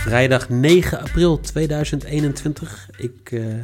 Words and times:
Vrijdag 0.00 0.48
9 0.48 1.00
april 1.00 1.40
2021. 1.40 2.90
Ik, 2.96 3.30
uh, 3.30 3.54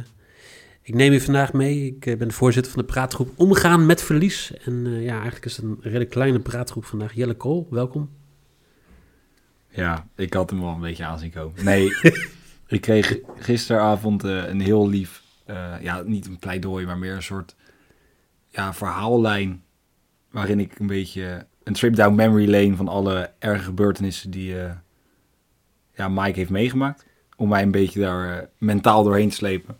ik 0.81 0.93
neem 0.93 1.13
u 1.13 1.19
vandaag 1.19 1.53
mee. 1.53 1.85
Ik 1.85 2.05
uh, 2.05 2.17
ben 2.17 2.27
de 2.27 2.33
voorzitter 2.33 2.71
van 2.71 2.81
de 2.81 2.87
praatgroep 2.87 3.31
Omgaan 3.35 3.85
met 3.85 4.03
Verlies. 4.03 4.53
En 4.65 4.85
uh, 4.85 5.03
ja, 5.03 5.13
eigenlijk 5.13 5.45
is 5.45 5.55
het 5.55 5.65
een 5.65 5.77
redelijk 5.81 6.09
kleine 6.09 6.39
praatgroep 6.39 6.85
vandaag. 6.85 7.13
Jelle 7.13 7.33
Kool, 7.33 7.67
welkom. 7.69 8.09
Ja, 9.69 10.07
ik 10.15 10.33
had 10.33 10.49
hem 10.49 10.59
wel 10.59 10.69
een 10.69 10.79
beetje 10.79 11.05
aanzien 11.05 11.31
komen. 11.31 11.63
Nee, 11.65 11.89
ik 12.67 12.81
kreeg 12.81 13.17
gisteravond 13.37 14.23
een 14.23 14.61
heel 14.61 14.89
lief, 14.89 15.23
ja, 15.81 16.01
niet 16.05 16.25
een 16.25 16.39
pleidooi, 16.39 16.85
maar 16.85 16.97
meer 16.97 17.15
een 17.15 17.23
soort 17.23 17.55
ja, 18.47 18.73
verhaallijn. 18.73 19.63
Waarin 20.31 20.59
ik 20.59 20.79
een 20.79 20.87
beetje 20.87 21.47
een 21.63 21.73
trip 21.73 21.95
down 21.95 22.15
memory 22.15 22.49
lane 22.49 22.75
van 22.75 22.87
alle 22.87 23.31
erge 23.39 23.63
gebeurtenissen 23.63 24.31
die 24.31 24.55
ja, 25.97 26.09
Mike 26.09 26.39
heeft 26.39 26.49
meegemaakt. 26.49 27.05
Om 27.35 27.49
mij 27.49 27.61
een 27.61 27.71
beetje 27.71 27.99
daar 27.99 28.37
uh, 28.37 28.43
mentaal 28.57 29.03
doorheen 29.03 29.29
te 29.29 29.35
slepen. 29.35 29.77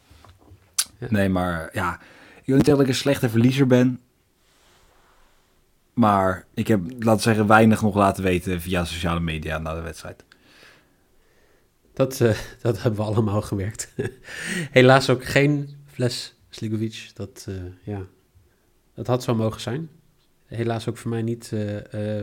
Ja. 0.97 1.07
Nee, 1.09 1.29
maar 1.29 1.69
ja, 1.73 1.99
ik 2.35 2.45
wil 2.45 2.55
niet 2.55 2.65
dat 2.65 2.79
ik 2.79 2.87
een 2.87 2.95
slechte 2.95 3.29
verliezer 3.29 3.67
ben. 3.67 4.01
Maar 5.93 6.45
ik 6.53 6.67
heb, 6.67 6.81
laten 6.99 7.21
zeggen, 7.21 7.47
weinig 7.47 7.81
nog 7.81 7.95
laten 7.95 8.23
weten 8.23 8.61
via 8.61 8.85
sociale 8.85 9.19
media 9.19 9.57
na 9.57 9.75
de 9.75 9.81
wedstrijd. 9.81 10.23
Dat, 11.93 12.19
uh, 12.19 12.37
dat 12.61 12.81
hebben 12.81 12.99
we 12.99 13.05
allemaal 13.05 13.41
gewerkt. 13.41 13.93
Helaas 14.71 15.09
ook 15.09 15.25
geen 15.25 15.69
fles 15.85 16.35
Sligovic. 16.49 17.11
Dat, 17.13 17.45
uh, 17.49 17.55
ja, 17.83 18.01
dat 18.93 19.07
had 19.07 19.23
zo 19.23 19.35
mogen 19.35 19.61
zijn. 19.61 19.89
Helaas 20.45 20.87
ook 20.89 20.97
voor 20.97 21.09
mij 21.09 21.21
niet 21.21 21.53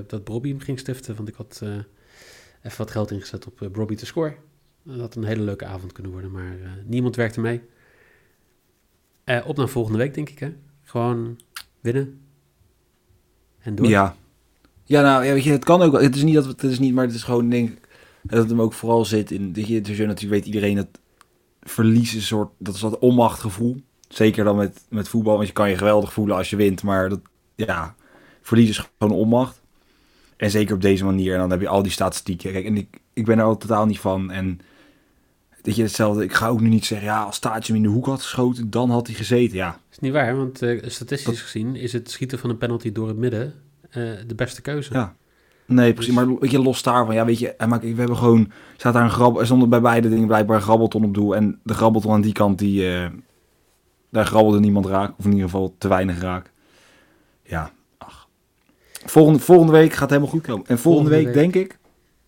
dat 0.06 0.24
Bobby 0.24 0.48
hem 0.48 0.60
ging 0.60 0.78
stiften. 0.78 1.16
Want 1.16 1.28
ik 1.28 1.34
had 1.34 1.62
even 2.64 2.78
wat 2.78 2.90
geld 2.90 3.10
ingezet 3.10 3.46
op 3.46 3.60
uh, 3.60 3.68
Robbie 3.72 3.96
te 3.96 4.06
score. 4.06 4.36
Dat 4.82 4.98
had 4.98 5.14
een 5.14 5.24
hele 5.24 5.42
leuke 5.42 5.66
avond 5.66 5.92
kunnen 5.92 6.12
worden, 6.12 6.30
maar 6.30 6.56
uh, 6.62 6.70
niemand 6.84 7.16
werkte 7.16 7.40
mee. 7.40 7.60
Uh, 9.24 9.46
op 9.46 9.56
naar 9.56 9.68
volgende 9.68 9.98
week, 9.98 10.14
denk 10.14 10.28
ik, 10.28 10.38
hè? 10.38 10.52
Gewoon 10.82 11.40
winnen. 11.80 12.20
En 13.58 13.74
door. 13.74 13.86
Ja. 13.86 14.16
Ja, 14.84 15.02
nou, 15.02 15.24
ja, 15.24 15.32
weet 15.32 15.44
je, 15.44 15.50
het 15.50 15.64
kan 15.64 15.82
ook. 15.82 16.00
Het 16.00 16.16
is 16.16 16.22
niet 16.22 16.34
dat 16.34 16.46
het 16.46 16.62
is 16.62 16.78
niet, 16.78 16.94
maar 16.94 17.04
het 17.04 17.14
is 17.14 17.22
gewoon, 17.22 17.48
denk 17.48 17.70
ik, 17.70 17.88
dat 18.22 18.38
het 18.38 18.48
hem 18.48 18.60
ook 18.60 18.72
vooral 18.72 19.04
zit 19.04 19.30
in. 19.30 19.52
Dat 19.52 19.66
je, 19.66 19.80
dus 19.80 19.98
natuurlijk 19.98 20.30
weet 20.30 20.46
iedereen 20.46 20.76
dat 20.76 21.00
verliezen 21.60 22.22
soort, 22.22 22.50
dat 22.58 22.74
is 22.74 22.80
dat 22.80 22.98
onmachtgevoel. 22.98 23.80
Zeker 24.08 24.44
dan 24.44 24.56
met, 24.56 24.86
met 24.88 25.08
voetbal, 25.08 25.36
want 25.36 25.46
je 25.46 25.52
kan 25.52 25.70
je 25.70 25.76
geweldig 25.76 26.12
voelen 26.12 26.36
als 26.36 26.50
je 26.50 26.56
wint, 26.56 26.82
maar 26.82 27.08
dat, 27.08 27.20
ja, 27.54 27.94
verlies 28.42 28.68
is 28.68 28.90
gewoon 28.98 29.18
onmacht. 29.18 29.62
En 30.36 30.50
zeker 30.50 30.74
op 30.74 30.80
deze 30.80 31.04
manier. 31.04 31.32
En 31.32 31.38
dan 31.38 31.50
heb 31.50 31.60
je 31.60 31.68
al 31.68 31.82
die 31.82 31.92
statistieken. 31.92 32.52
Kijk, 32.52 32.64
en 32.64 32.76
ik, 32.76 33.00
ik 33.12 33.24
ben 33.24 33.38
er 33.38 33.44
al 33.44 33.56
totaal 33.56 33.86
niet 33.86 34.00
van. 34.00 34.30
En 34.30 34.60
dat 35.64 35.76
je 35.76 35.82
hetzelfde. 35.82 36.24
Ik 36.24 36.32
ga 36.32 36.48
ook 36.48 36.60
nu 36.60 36.68
niet 36.68 36.84
zeggen, 36.86 37.06
ja, 37.06 37.22
als 37.22 37.36
Staatje 37.36 37.72
hem 37.72 37.82
in 37.82 37.88
de 37.88 37.94
hoek 37.94 38.06
had 38.06 38.22
geschoten, 38.22 38.70
dan 38.70 38.90
had 38.90 39.06
hij 39.06 39.16
gezeten. 39.16 39.56
Ja. 39.56 39.78
is 39.90 39.98
niet 39.98 40.12
waar, 40.12 40.36
want 40.36 40.62
uh, 40.62 40.82
statistisch 40.86 41.42
gezien 41.42 41.76
is 41.76 41.92
het 41.92 42.10
schieten 42.10 42.38
van 42.38 42.50
een 42.50 42.58
penalty 42.58 42.92
door 42.92 43.08
het 43.08 43.16
midden 43.16 43.54
uh, 43.88 44.12
de 44.26 44.34
beste 44.34 44.62
keuze. 44.62 44.92
Ja. 44.92 45.14
Nee, 45.66 45.92
precies. 45.92 46.14
Dus... 46.14 46.24
Maar 46.24 46.38
weet 46.38 46.50
je, 46.50 46.62
los 46.62 46.82
daarvan, 46.82 47.14
ja, 47.14 47.24
weet 47.24 47.38
je, 47.38 47.54
en 47.54 47.80
we 47.80 47.94
hebben 47.96 48.16
gewoon, 48.16 48.50
staat 48.76 48.92
daar 48.92 49.04
een 49.04 49.10
grabbel, 49.10 49.60
er 49.60 49.68
bij 49.68 49.80
beide 49.80 50.08
dingen 50.08 50.26
blijkbaar 50.26 50.56
een 50.56 50.62
grabbelton 50.62 51.04
op 51.04 51.14
doel. 51.14 51.36
En 51.36 51.60
de 51.62 51.74
grabbelton 51.74 52.12
aan 52.12 52.20
die 52.20 52.32
kant, 52.32 52.58
die, 52.58 52.82
uh, 52.82 53.06
daar 54.10 54.26
grabbelde 54.26 54.60
niemand 54.60 54.86
raak, 54.86 55.12
of 55.18 55.24
in 55.24 55.30
ieder 55.30 55.48
geval 55.48 55.74
te 55.78 55.88
weinig 55.88 56.20
raak. 56.20 56.50
Ja, 57.42 57.72
Volgende, 59.04 59.38
volgende 59.38 59.72
week 59.72 59.90
gaat 59.90 60.00
het 60.00 60.10
helemaal 60.10 60.30
goed 60.30 60.42
komen. 60.42 60.66
En 60.66 60.78
volgende, 60.78 61.10
week, 61.10 61.32
denk 61.32 61.54
ik, 61.54 61.78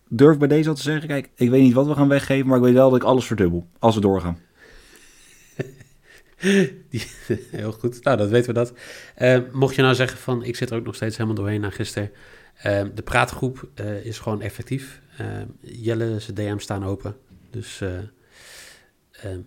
durf 0.07 0.37
bij 0.37 0.47
deze 0.47 0.69
al 0.69 0.75
te 0.75 0.81
zeggen, 0.81 1.07
kijk, 1.07 1.29
ik 1.35 1.49
weet 1.49 1.61
niet 1.61 1.73
wat 1.73 1.87
we 1.87 1.93
gaan 1.93 2.07
weggeven, 2.07 2.47
maar 2.47 2.57
ik 2.57 2.63
weet 2.63 2.73
wel 2.73 2.89
dat 2.89 2.99
ik 2.99 3.05
alles 3.05 3.25
verdubbel 3.25 3.67
als 3.79 3.95
we 3.95 4.01
doorgaan. 4.01 4.39
heel 7.51 7.71
goed, 7.71 8.03
nou 8.03 8.17
dat 8.17 8.29
weten 8.29 8.53
we 8.53 8.53
dat. 8.53 8.73
Uh, 9.17 9.39
mocht 9.51 9.75
je 9.75 9.81
nou 9.81 9.95
zeggen 9.95 10.17
van, 10.17 10.43
ik 10.43 10.55
zit 10.55 10.69
er 10.69 10.77
ook 10.77 10.85
nog 10.85 10.95
steeds 10.95 11.17
helemaal 11.17 11.37
doorheen 11.37 11.61
na 11.61 11.69
gisteren. 11.69 12.11
Uh, 12.57 12.81
de 12.93 13.01
praatgroep 13.03 13.69
uh, 13.75 14.05
is 14.05 14.19
gewoon 14.19 14.41
effectief. 14.41 15.01
Jelle, 15.61 16.19
zijn 16.19 16.35
DM 16.35 16.57
staan 16.57 16.85
open. 16.85 17.15
Dus 17.51 17.83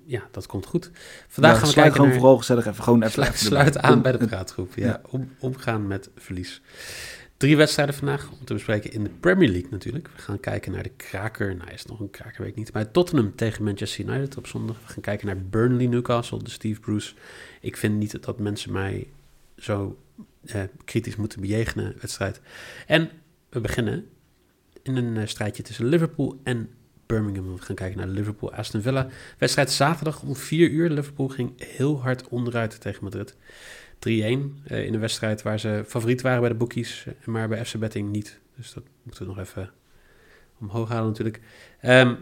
ja, 0.04 0.22
dat 0.30 0.46
komt 0.46 0.66
goed. 0.66 0.90
Vandaag 1.28 1.52
ja, 1.52 1.58
gaan 1.58 1.68
we 1.68 1.74
kijken 1.74 1.92
gewoon 1.92 2.08
naar... 2.08 2.18
vooral 2.18 2.38
gezellig 2.38 2.66
even 2.66 2.84
gewoon 2.84 3.00
even 3.02 3.12
sluit, 3.12 3.38
sluit 3.38 3.78
aan 3.78 4.02
bij 4.02 4.12
de 4.12 4.26
praatgroep. 4.26 4.72
Ja. 4.74 5.00
Om, 5.10 5.32
omgaan 5.38 5.86
met 5.86 6.10
verlies. 6.16 6.62
Drie 7.40 7.56
wedstrijden 7.56 7.94
vandaag 7.94 8.30
om 8.30 8.44
te 8.44 8.52
bespreken 8.52 8.92
in 8.92 9.04
de 9.04 9.10
Premier 9.10 9.48
League 9.48 9.70
natuurlijk. 9.70 10.08
We 10.16 10.22
gaan 10.22 10.40
kijken 10.40 10.72
naar 10.72 10.82
de 10.82 10.92
kraker. 10.96 11.56
Nou, 11.56 11.70
is 11.70 11.86
nog 11.86 12.00
een 12.00 12.10
kraker, 12.10 12.40
weet 12.42 12.50
ik 12.50 12.56
niet. 12.56 12.72
Maar 12.72 12.90
Tottenham 12.90 13.34
tegen 13.34 13.64
Manchester 13.64 14.04
United 14.04 14.36
op 14.36 14.46
zondag. 14.46 14.76
We 14.86 14.92
gaan 14.92 15.02
kijken 15.02 15.26
naar 15.26 15.42
Burnley 15.42 15.86
Newcastle, 15.86 16.42
de 16.42 16.50
Steve 16.50 16.80
Bruce. 16.80 17.14
Ik 17.60 17.76
vind 17.76 17.98
niet 17.98 18.22
dat 18.24 18.38
mensen 18.38 18.72
mij 18.72 19.08
zo 19.56 19.98
eh, 20.44 20.62
kritisch 20.84 21.16
moeten 21.16 21.40
bejegenen, 21.40 21.96
wedstrijd. 22.00 22.40
En 22.86 23.10
we 23.48 23.60
beginnen 23.60 24.08
in 24.82 24.96
een 24.96 25.16
uh, 25.16 25.26
strijdje 25.26 25.62
tussen 25.62 25.86
Liverpool 25.86 26.40
en 26.42 26.70
Birmingham. 27.06 27.54
We 27.54 27.62
gaan 27.62 27.76
kijken 27.76 27.98
naar 27.98 28.08
Liverpool 28.08 28.52
Aston 28.52 28.82
Villa. 28.82 29.08
Wedstrijd 29.38 29.70
zaterdag 29.70 30.22
om 30.22 30.36
4 30.36 30.70
uur. 30.70 30.90
Liverpool 30.90 31.28
ging 31.28 31.52
heel 31.56 32.00
hard 32.02 32.28
onderuit 32.28 32.80
tegen 32.80 33.04
Madrid. 33.04 33.34
3-1 34.08 34.08
uh, 34.08 34.34
eh, 34.64 34.86
in 34.86 34.94
een 34.94 35.00
wedstrijd 35.00 35.42
waar 35.42 35.60
ze 35.60 35.84
favoriet 35.86 36.20
waren 36.20 36.40
bij 36.40 36.48
de 36.48 36.54
bookies, 36.54 37.06
eh, 37.06 37.26
maar 37.26 37.48
bij 37.48 37.64
FC 37.64 37.78
Betting 37.78 38.12
niet. 38.12 38.40
Dus 38.56 38.72
dat 38.72 38.82
moeten 39.02 39.22
we 39.22 39.28
nog 39.28 39.38
even 39.38 39.70
omhoog 40.60 40.88
halen 40.88 41.06
natuurlijk. 41.06 41.40
Um, 41.82 42.18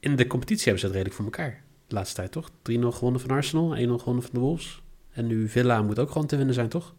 in 0.00 0.16
de 0.16 0.26
competitie 0.26 0.64
hebben 0.64 0.80
ze 0.80 0.86
het 0.86 0.94
redelijk 0.94 1.16
voor 1.16 1.24
elkaar. 1.24 1.62
De 1.86 1.94
laatste 1.94 2.16
tijd 2.16 2.32
toch? 2.32 2.50
3-0 2.50 2.92
gewonnen 2.92 3.20
van 3.20 3.30
Arsenal, 3.30 3.76
1-0 3.76 3.78
gewonnen 3.78 4.22
van 4.22 4.30
de 4.32 4.40
Wolves. 4.40 4.82
En 5.10 5.26
nu 5.26 5.48
Villa 5.48 5.82
moet 5.82 5.98
ook 5.98 6.10
gewoon 6.10 6.26
te 6.26 6.36
winnen 6.36 6.54
zijn, 6.54 6.68
toch? 6.68 6.94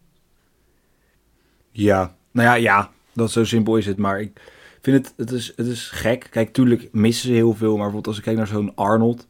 Ja, 1.70 2.16
nou 2.30 2.48
ja, 2.48 2.54
ja. 2.54 2.90
Dat 3.12 3.30
zo 3.30 3.44
simpel 3.44 3.76
is 3.76 3.86
het. 3.86 3.96
Maar 3.96 4.20
ik 4.20 4.40
vind 4.80 4.96
het, 4.96 5.14
het 5.16 5.30
is, 5.30 5.52
het 5.56 5.66
is 5.66 5.88
gek. 5.88 6.26
Kijk, 6.30 6.52
tuurlijk 6.52 6.88
missen 6.92 7.28
ze 7.28 7.34
heel 7.34 7.54
veel. 7.54 7.76
Maar 7.76 7.90
bijvoorbeeld 7.90 8.06
als 8.06 8.16
ik 8.16 8.22
kijk 8.22 8.36
naar 8.36 8.46
zo'n 8.46 8.74
Arnold, 8.74 9.26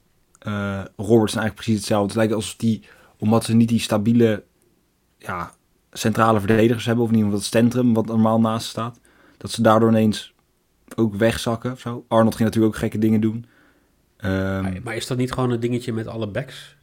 uh, 0.46 0.84
Roberts 0.96 1.34
eigenlijk 1.34 1.54
precies 1.54 1.74
hetzelfde. 1.74 2.06
Het 2.06 2.16
lijkt 2.16 2.32
alsof 2.32 2.56
die, 2.56 2.82
omdat 3.18 3.44
ze 3.44 3.54
niet 3.54 3.68
die 3.68 3.80
stabiele 3.80 4.44
ja, 5.18 5.52
centrale 5.92 6.38
verdedigers 6.38 6.86
hebben, 6.86 7.04
of 7.04 7.10
niet 7.10 7.18
iemand 7.18 7.36
het 7.36 7.44
centrum 7.44 7.94
wat 7.94 8.06
normaal 8.06 8.40
naast 8.40 8.68
staat, 8.68 9.00
dat 9.36 9.50
ze 9.50 9.62
daardoor 9.62 9.88
ineens 9.88 10.34
ook 10.96 11.14
wegzakken 11.14 11.72
of 11.72 11.80
zo. 11.80 12.04
Arnold 12.08 12.34
ging 12.34 12.48
natuurlijk 12.48 12.74
ook 12.74 12.80
gekke 12.80 12.98
dingen 12.98 13.20
doen. 13.20 13.46
Um, 14.24 14.82
maar, 14.82 14.96
is 14.96 15.06
dat 15.06 15.18
niet 15.18 15.32
gewoon 15.32 15.50
een 15.50 15.60
dingetje 15.60 15.92
met 15.92 16.06
alle 16.06 16.28
backs? 16.28 16.76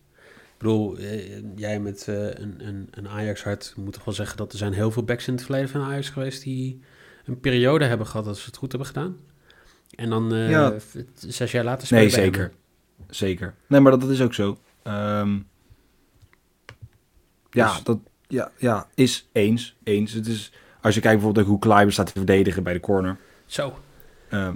Ik 0.56 0.58
bedoel, 0.58 0.98
eh, 0.98 1.44
jij 1.56 1.80
met 1.80 2.06
uh, 2.10 2.16
een, 2.16 2.68
een, 2.68 2.88
een 2.92 3.08
Ajax-hart 3.08 3.74
moet 3.78 3.94
toch 3.94 4.06
wel 4.06 4.14
zeggen 4.14 4.38
dat 4.38 4.52
er 4.52 4.58
zijn 4.58 4.74
heel 4.74 4.92
veel 4.92 5.04
backs 5.04 5.28
in 5.28 5.34
het 5.34 5.44
verleden 5.44 5.70
van 5.70 5.82
Ajax 5.82 6.10
geweest 6.10 6.44
die 6.44 6.82
een 7.26 7.40
periode 7.40 7.86
hebben 7.86 8.08
gehad 8.08 8.26
dat 8.26 8.38
ze 8.38 8.46
het 8.46 8.58
goed 8.58 8.70
hebben 8.70 8.88
gedaan. 8.88 9.18
En 9.96 10.10
dan 10.10 10.34
uh, 10.34 10.50
ja. 10.50 10.74
zes 11.16 11.52
jaar 11.52 11.64
later 11.64 11.86
spelen. 11.86 12.04
Nee, 12.04 12.14
zeker. 12.14 12.52
Zeker. 13.10 13.56
Nee, 13.68 13.80
maar 13.80 13.92
dat, 13.92 14.02
dat 14.02 14.10
is 14.10 14.22
ook 14.22 14.34
zo. 14.34 14.58
Um, 14.84 15.48
ja, 17.50 17.74
dus- 17.74 17.84
dat, 17.84 18.00
ja, 18.28 18.52
ja, 18.58 18.88
is 18.96 19.30
eens. 19.32 19.76
Eens. 19.84 20.14
Het 20.14 20.28
is, 20.28 20.52
als 20.82 20.96
je 20.96 21.02
kijkt 21.02 21.16
bijvoorbeeld 21.18 21.48
hoe 21.48 21.60
Kleiber 21.60 21.94
staat 21.94 22.06
te 22.06 22.12
verdedigen 22.16 22.64
bij 22.64 22.74
de 22.74 22.80
corner. 22.80 23.18
Zo. 23.46 23.74
Uh, 24.30 24.50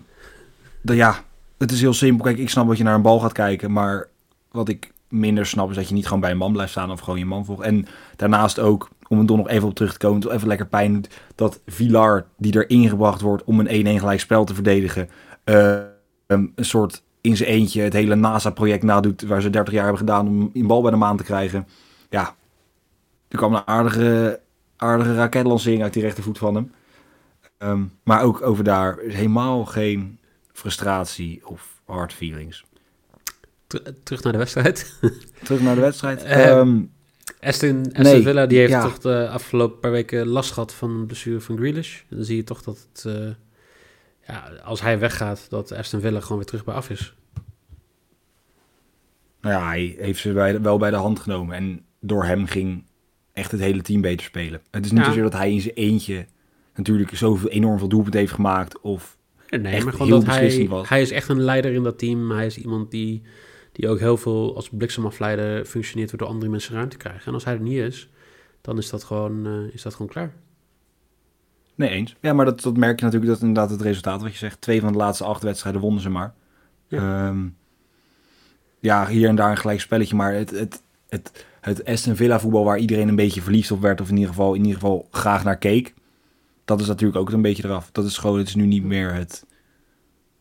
dan, 0.81 0.95
ja, 0.95 1.23
het 1.57 1.71
is 1.71 1.81
heel 1.81 1.93
simpel. 1.93 2.25
Kijk, 2.25 2.37
ik 2.37 2.49
snap 2.49 2.67
dat 2.67 2.77
je 2.77 2.83
naar 2.83 2.95
een 2.95 3.01
bal 3.01 3.19
gaat 3.19 3.31
kijken, 3.31 3.71
maar 3.71 4.07
wat 4.51 4.69
ik 4.69 4.91
minder 5.09 5.45
snap 5.45 5.69
is 5.69 5.75
dat 5.75 5.87
je 5.87 5.93
niet 5.93 6.05
gewoon 6.05 6.19
bij 6.19 6.31
een 6.31 6.37
man 6.37 6.51
blijft 6.51 6.71
staan 6.71 6.91
of 6.91 6.99
gewoon 6.99 7.19
je 7.19 7.25
man 7.25 7.45
volgt. 7.45 7.63
En 7.63 7.85
daarnaast 8.15 8.59
ook, 8.59 8.89
om 9.07 9.19
er 9.19 9.25
toch 9.25 9.37
nog 9.37 9.49
even 9.49 9.67
op 9.67 9.75
terug 9.75 9.91
te 9.91 9.97
komen, 9.97 10.21
toch 10.21 10.31
even 10.31 10.47
lekker 10.47 10.67
pijn 10.67 10.93
doet, 10.93 11.09
dat 11.35 11.59
Villar, 11.65 12.25
die 12.37 12.53
er 12.53 12.69
ingebracht 12.69 13.21
wordt 13.21 13.43
om 13.43 13.59
een 13.59 13.97
1-1 13.97 13.99
gelijk 13.99 14.19
spel 14.19 14.43
te 14.43 14.53
verdedigen, 14.53 15.09
uh, 15.45 15.77
een 16.27 16.53
soort 16.55 17.03
in 17.21 17.37
zijn 17.37 17.49
eentje 17.49 17.81
het 17.81 17.93
hele 17.93 18.15
NASA-project 18.15 18.83
nadoet, 18.83 19.21
waar 19.21 19.41
ze 19.41 19.49
30 19.49 19.73
jaar 19.73 19.83
hebben 19.83 19.99
gedaan 19.99 20.27
om 20.27 20.49
een 20.53 20.67
bal 20.67 20.81
bij 20.81 20.91
de 20.91 20.97
maan 20.97 21.17
te 21.17 21.23
krijgen. 21.23 21.67
Ja, 22.09 22.35
er 23.29 23.37
kwam 23.37 23.53
een 23.55 23.67
aardige 23.67 24.39
aardige 24.75 25.15
raketlancering 25.15 25.83
uit 25.83 25.93
die 25.93 26.01
rechtervoet 26.01 26.37
van 26.37 26.55
hem. 26.55 26.71
Ehm, 27.57 27.83
maar 28.03 28.23
ook 28.23 28.41
over 28.41 28.63
daar 28.63 28.97
helemaal 28.97 29.65
geen 29.65 30.19
frustratie 30.53 31.47
of 31.47 31.81
hard 31.85 32.13
feelings. 32.13 32.65
Ter- 33.67 34.03
terug 34.03 34.23
naar 34.23 34.31
de 34.31 34.37
wedstrijd. 34.37 34.97
Terug 35.43 35.61
naar 35.61 35.75
de 35.75 35.81
wedstrijd. 35.81 36.23
Ehm, 36.23 36.81
Aston, 37.39 37.85
Aston 37.85 38.03
Nee, 38.03 38.21
Villa 38.21 38.45
die 38.45 38.57
heeft 38.57 38.71
ja. 38.71 38.81
toch 38.83 38.99
de 38.99 39.29
afgelopen 39.29 39.79
paar 39.79 39.91
weken 39.91 40.27
last 40.27 40.51
gehad 40.51 40.73
van 40.73 40.89
een 40.89 41.05
blessure 41.05 41.39
van 41.41 41.57
Grealish. 41.57 42.01
Dan 42.09 42.23
zie 42.23 42.35
je 42.35 42.43
toch 42.43 42.61
dat 42.63 42.87
het, 42.93 43.05
eh, 43.05 43.29
ja, 44.27 44.49
als 44.63 44.81
hij 44.81 44.99
weggaat, 44.99 45.49
dat 45.49 45.71
Aston 45.73 46.01
Villa 46.01 46.19
gewoon 46.19 46.37
weer 46.37 46.45
terug 46.47 46.63
bij 46.63 46.73
af 46.75 46.89
is. 46.89 47.13
nou 49.41 49.55
ja, 49.55 49.67
hij 49.67 49.95
heeft 49.99 50.19
ze 50.19 50.33
bij 50.33 50.51
de- 50.51 50.61
wel 50.61 50.77
bij 50.77 50.89
de 50.89 50.95
hand 50.95 51.19
genomen. 51.19 51.55
En 51.55 51.85
door 51.99 52.23
hem 52.25 52.45
ging 52.45 52.83
echt 53.39 53.51
het 53.51 53.59
hele 53.59 53.81
team 53.81 54.01
beter 54.01 54.25
spelen. 54.25 54.61
Het 54.71 54.85
is 54.85 54.91
niet 54.91 54.99
Ja. 54.99 55.05
zozeer 55.05 55.23
dat 55.23 55.33
hij 55.33 55.51
in 55.51 55.61
zijn 55.61 55.73
eentje 55.75 56.25
natuurlijk 56.75 57.15
zoveel 57.15 57.49
enorm 57.49 57.77
veel 57.79 57.87
doelpunten 57.87 58.19
heeft 58.19 58.33
gemaakt. 58.33 58.79
Of 58.81 59.17
Nee, 59.49 59.73
Echt 59.73 59.83
maar 59.83 59.93
gewoon 59.93 60.07
heel 60.07 60.19
dat 60.23 60.35
hij, 60.35 60.67
was. 60.67 60.89
hij 60.89 61.01
is 61.01 61.11
echt 61.11 61.29
een 61.29 61.41
leider 61.41 61.73
in 61.73 61.83
dat 61.83 61.97
team. 61.99 62.31
Hij 62.31 62.45
is 62.45 62.57
iemand 62.57 62.91
die, 62.91 63.21
die 63.71 63.89
ook 63.89 63.99
heel 63.99 64.17
veel 64.17 64.55
als 64.55 64.69
bliksemafleider 64.69 65.65
functioneert, 65.65 66.09
waardoor 66.09 66.27
andere 66.27 66.51
mensen 66.51 66.73
ruimte 66.75 66.97
krijgen. 66.97 67.25
En 67.25 67.33
als 67.33 67.43
hij 67.45 67.53
er 67.53 67.59
niet 67.59 67.77
is, 67.77 68.09
dan 68.61 68.77
is 68.77 68.89
dat 68.89 69.03
gewoon, 69.03 69.45
eh, 69.45 69.73
is 69.73 69.81
dat 69.81 69.93
gewoon 69.93 70.11
klaar. 70.11 70.33
Nee, 71.75 71.89
eens. 71.89 72.15
Ja, 72.21 72.33
maar 72.33 72.45
dat, 72.45 72.61
dat 72.61 72.77
merk 72.77 72.99
je 72.99 73.05
natuurlijk, 73.05 73.31
dat 73.31 73.41
inderdaad 73.41 73.69
het 73.69 73.81
resultaat 73.81 74.21
wat 74.21 74.31
je 74.31 74.37
zegt. 74.37 74.61
Twee 74.61 74.81
van 74.81 74.91
de 74.91 74.97
laatste 74.97 75.23
acht 75.23 75.43
wedstrijden 75.43 75.81
wonnen 75.81 76.01
ze 76.01 76.09
maar. 76.09 76.33
Ja, 76.87 77.33
ja 78.79 79.07
hier 79.07 79.27
en 79.29 79.35
daar 79.35 79.51
een 79.51 79.57
gelijk 79.57 79.79
spelletje, 79.81 80.15
maar 80.15 80.33
het, 80.33 80.49
het, 80.49 80.81
het, 81.09 81.45
het 81.61 81.85
Aston 81.85 82.15
Villa 82.15 82.39
voetbal 82.39 82.63
waar 82.63 82.77
iedereen 82.77 83.07
een 83.07 83.15
beetje 83.15 83.41
verliefd 83.41 83.71
op 83.71 83.81
werd, 83.81 84.01
of 84.01 84.09
in 84.09 84.15
ieder 84.15 84.29
geval, 84.29 84.53
in 84.53 84.59
ieder 84.61 84.79
geval 84.79 85.07
graag 85.11 85.43
naar 85.43 85.57
keek, 85.57 85.93
dat 86.65 86.81
is 86.81 86.87
natuurlijk 86.87 87.19
ook 87.19 87.31
een 87.31 87.41
beetje 87.41 87.65
eraf. 87.65 87.89
Dat 87.91 88.05
is 88.05 88.17
gewoon, 88.17 88.37
het 88.37 88.47
is 88.47 88.55
nu 88.55 88.65
niet 88.65 88.83
meer 88.83 89.13
het, 89.13 89.45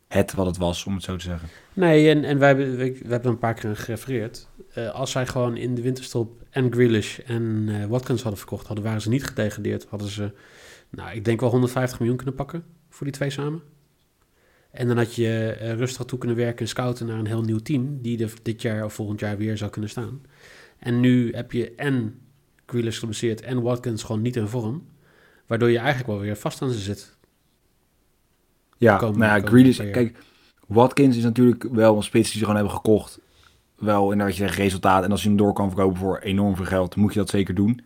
het 0.09 0.35
wat 0.35 0.47
het 0.47 0.57
was, 0.57 0.85
om 0.85 0.95
het 0.95 1.03
zo 1.03 1.17
te 1.17 1.25
zeggen. 1.25 1.49
Nee, 1.73 2.11
en, 2.11 2.25
en 2.25 2.39
wij, 2.39 2.49
hebben- 2.49 2.97
hebben 3.09 3.31
een 3.31 3.39
paar 3.39 3.55
keer 3.55 3.77
gerefereerd. 3.77 4.49
Eh, 4.73 4.91
als 4.91 5.11
zij 5.11 5.27
gewoon 5.27 5.57
in 5.57 5.75
de 5.75 5.83
winterstop 5.83 6.43
en 6.51 6.73
Grealish 6.73 7.19
en 7.19 7.65
eh, 7.69 7.85
Watkins 7.87 8.21
hadden 8.23 8.39
verkocht 8.39 8.67
hadden, 8.67 8.85
waren 8.85 9.01
ze 9.01 9.09
niet 9.09 9.25
gedegradeerd. 9.25 9.87
Hadden 9.89 10.09
ze, 10.09 10.33
nou, 10.91 11.11
ik 11.17 11.25
denk 11.25 11.41
wel 11.41 11.51
150 11.51 11.99
miljoen 11.99 12.17
kunnen 12.17 12.35
pakken 12.35 12.65
voor 12.89 13.07
die 13.07 13.15
twee 13.17 13.31
samen. 13.31 13.63
En 14.71 14.89
dan 14.89 14.97
had 14.97 15.15
je 15.15 15.57
eh, 15.61 15.73
rustig 15.73 16.05
toe 16.05 16.19
kunnen 16.19 16.37
werken 16.37 16.61
en 16.61 16.69
scouten 16.69 17.07
naar 17.07 17.19
een 17.19 17.27
heel 17.27 17.43
nieuw 17.43 17.59
team, 17.59 18.03
die 18.03 18.23
er 18.23 18.33
dit 18.43 18.63
jaar 18.63 18.85
of 18.85 18.95
volgend 18.95 19.21
jaar 19.21 19.37
weer 19.37 19.57
zou 19.57 19.71
kunnen 19.71 19.91
staan. 19.91 20.21
En 20.79 21.01
nu 21.01 21.33
heb 21.35 21.53
je 21.53 21.75
en 21.75 22.21
Grealish 22.67 22.99
geblesseerd 22.99 23.41
en 23.41 23.63
Watkins 23.63 24.03
gewoon 24.03 24.23
niet 24.23 24.37
in 24.37 24.47
vorm, 24.47 24.87
waardoor 25.47 25.71
je 25.71 25.79
eigenlijk 25.79 26.09
wel 26.09 26.19
weer 26.19 26.37
vast 26.37 26.63
aan 26.63 26.71
ze 26.71 26.79
zit. 26.79 27.17
Ja, 28.77 29.01
nou 29.01 29.19
ja, 29.19 29.41
Grealish, 29.41 29.77
kijk, 29.77 30.19
Watkins 30.67 31.17
is 31.17 31.23
natuurlijk 31.23 31.63
wel 31.73 31.97
een 31.97 32.03
spits 32.03 32.29
die 32.29 32.39
ze 32.39 32.45
gewoon 32.45 32.57
hebben 32.57 32.75
gekocht. 32.75 33.21
Wel 33.77 34.13
inderdaad, 34.13 34.37
je 34.37 34.43
zegt 34.43 34.57
resultaat. 34.57 35.05
En 35.05 35.11
als 35.11 35.23
je 35.23 35.29
hem 35.29 35.37
door 35.37 35.53
kan 35.53 35.69
verkopen 35.69 35.99
voor 35.99 36.19
enorm 36.19 36.57
veel 36.57 36.65
geld, 36.65 36.97
moet 36.97 37.13
je 37.13 37.19
dat 37.19 37.29
zeker 37.29 37.55
doen. 37.55 37.81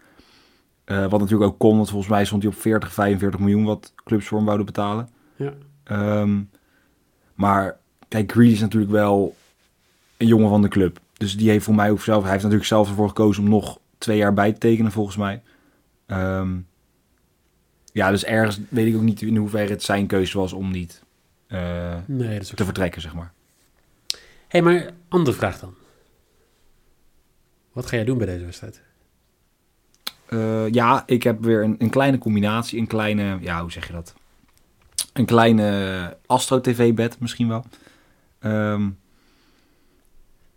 Eh, 0.84 1.06
wat 1.06 1.20
natuurlijk 1.20 1.50
ook 1.50 1.58
kon, 1.58 1.76
want 1.76 1.88
volgens 1.88 2.10
mij 2.10 2.24
stond 2.24 2.42
hij 2.42 2.52
op 2.52 2.58
40, 2.58 2.92
45 2.92 3.40
miljoen 3.40 3.64
wat 3.64 3.92
clubs 4.04 4.26
voor 4.26 4.36
hem 4.36 4.46
wouden 4.46 4.66
betalen. 4.66 5.08
Ja. 5.36 5.52
Ehm, 5.84 6.40
maar 7.34 7.78
kijk, 8.08 8.32
Grealish 8.32 8.52
is 8.52 8.60
natuurlijk 8.60 8.92
wel 8.92 9.36
een 10.16 10.26
jongen 10.26 10.48
van 10.48 10.62
de 10.62 10.68
club. 10.68 11.00
Dus 11.22 11.36
die 11.36 11.50
heeft 11.50 11.64
voor 11.64 11.74
mij 11.74 11.90
ook 11.90 12.00
zelf, 12.00 12.22
hij 12.22 12.30
heeft 12.30 12.42
natuurlijk 12.42 12.70
zelf 12.70 12.88
ervoor 12.88 13.08
gekozen 13.08 13.42
om 13.42 13.48
nog 13.48 13.78
twee 13.98 14.16
jaar 14.16 14.34
bij 14.34 14.52
te 14.52 14.58
tekenen, 14.58 14.92
volgens 14.92 15.16
mij. 15.16 15.42
Ehm, 16.06 16.58
ja, 17.92 18.10
dus 18.10 18.24
ergens 18.24 18.60
weet 18.68 18.86
ik 18.86 18.94
ook 18.94 19.02
niet 19.02 19.22
in 19.22 19.36
hoeverre 19.36 19.70
het 19.70 19.82
zijn 19.82 20.06
keuze 20.06 20.38
was 20.38 20.52
om 20.52 20.70
niet 20.70 21.02
eh, 21.46 21.96
Nee, 22.06 22.40
te 22.40 22.64
vertrekken, 22.64 23.00
zeg 23.00 23.14
maar. 23.14 23.32
Hé, 24.08 24.18
hey, 24.48 24.62
maar 24.62 24.90
andere 25.08 25.36
vraag 25.36 25.58
dan. 25.58 25.74
Wat 27.72 27.86
ga 27.86 27.96
jij 27.96 28.04
doen 28.04 28.18
bij 28.18 28.26
deze 28.26 28.44
wedstrijd? 28.44 28.82
Eh, 30.26 30.68
ja, 30.68 31.02
ik 31.06 31.22
heb 31.22 31.44
weer 31.44 31.62
een, 31.62 31.74
een 31.78 31.90
kleine 31.90 32.18
combinatie, 32.18 32.80
een 32.80 32.86
kleine, 32.86 33.38
ja, 33.40 33.60
hoe 33.60 33.72
zeg 33.72 33.86
je 33.86 33.92
dat? 33.92 34.14
Een 35.12 35.26
kleine 35.26 36.16
Astro 36.26 36.60
TV-bed 36.60 37.20
misschien 37.20 37.48
wel. 37.48 37.64
Ehm, 38.38 38.88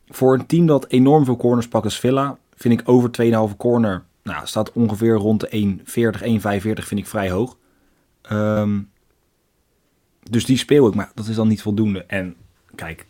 voor 0.07 0.33
een 0.33 0.45
team 0.45 0.65
dat 0.65 0.87
enorm 0.87 1.25
veel 1.25 1.37
corners 1.37 1.67
pakt 1.67 1.85
als 1.85 1.99
Villa, 1.99 2.37
vind 2.55 2.79
ik 2.79 2.89
over 2.89 3.09
2,5 3.51 3.57
corner, 3.57 4.03
nou, 4.23 4.47
staat 4.47 4.71
ongeveer 4.71 5.13
rond 5.13 5.39
de 5.39 5.79
1,40, 5.79 6.21
1,45 6.21 6.83
vind 6.83 6.99
ik 6.99 7.07
vrij 7.07 7.31
hoog. 7.31 7.57
Ehm, 8.21 8.81
dus 10.29 10.45
die 10.45 10.57
speel 10.57 10.87
ik, 10.87 10.95
maar 10.95 11.11
dat 11.13 11.27
is 11.27 11.35
dan 11.35 11.47
niet 11.47 11.61
voldoende. 11.61 12.03
En 12.03 12.35
kijk, 12.75 13.05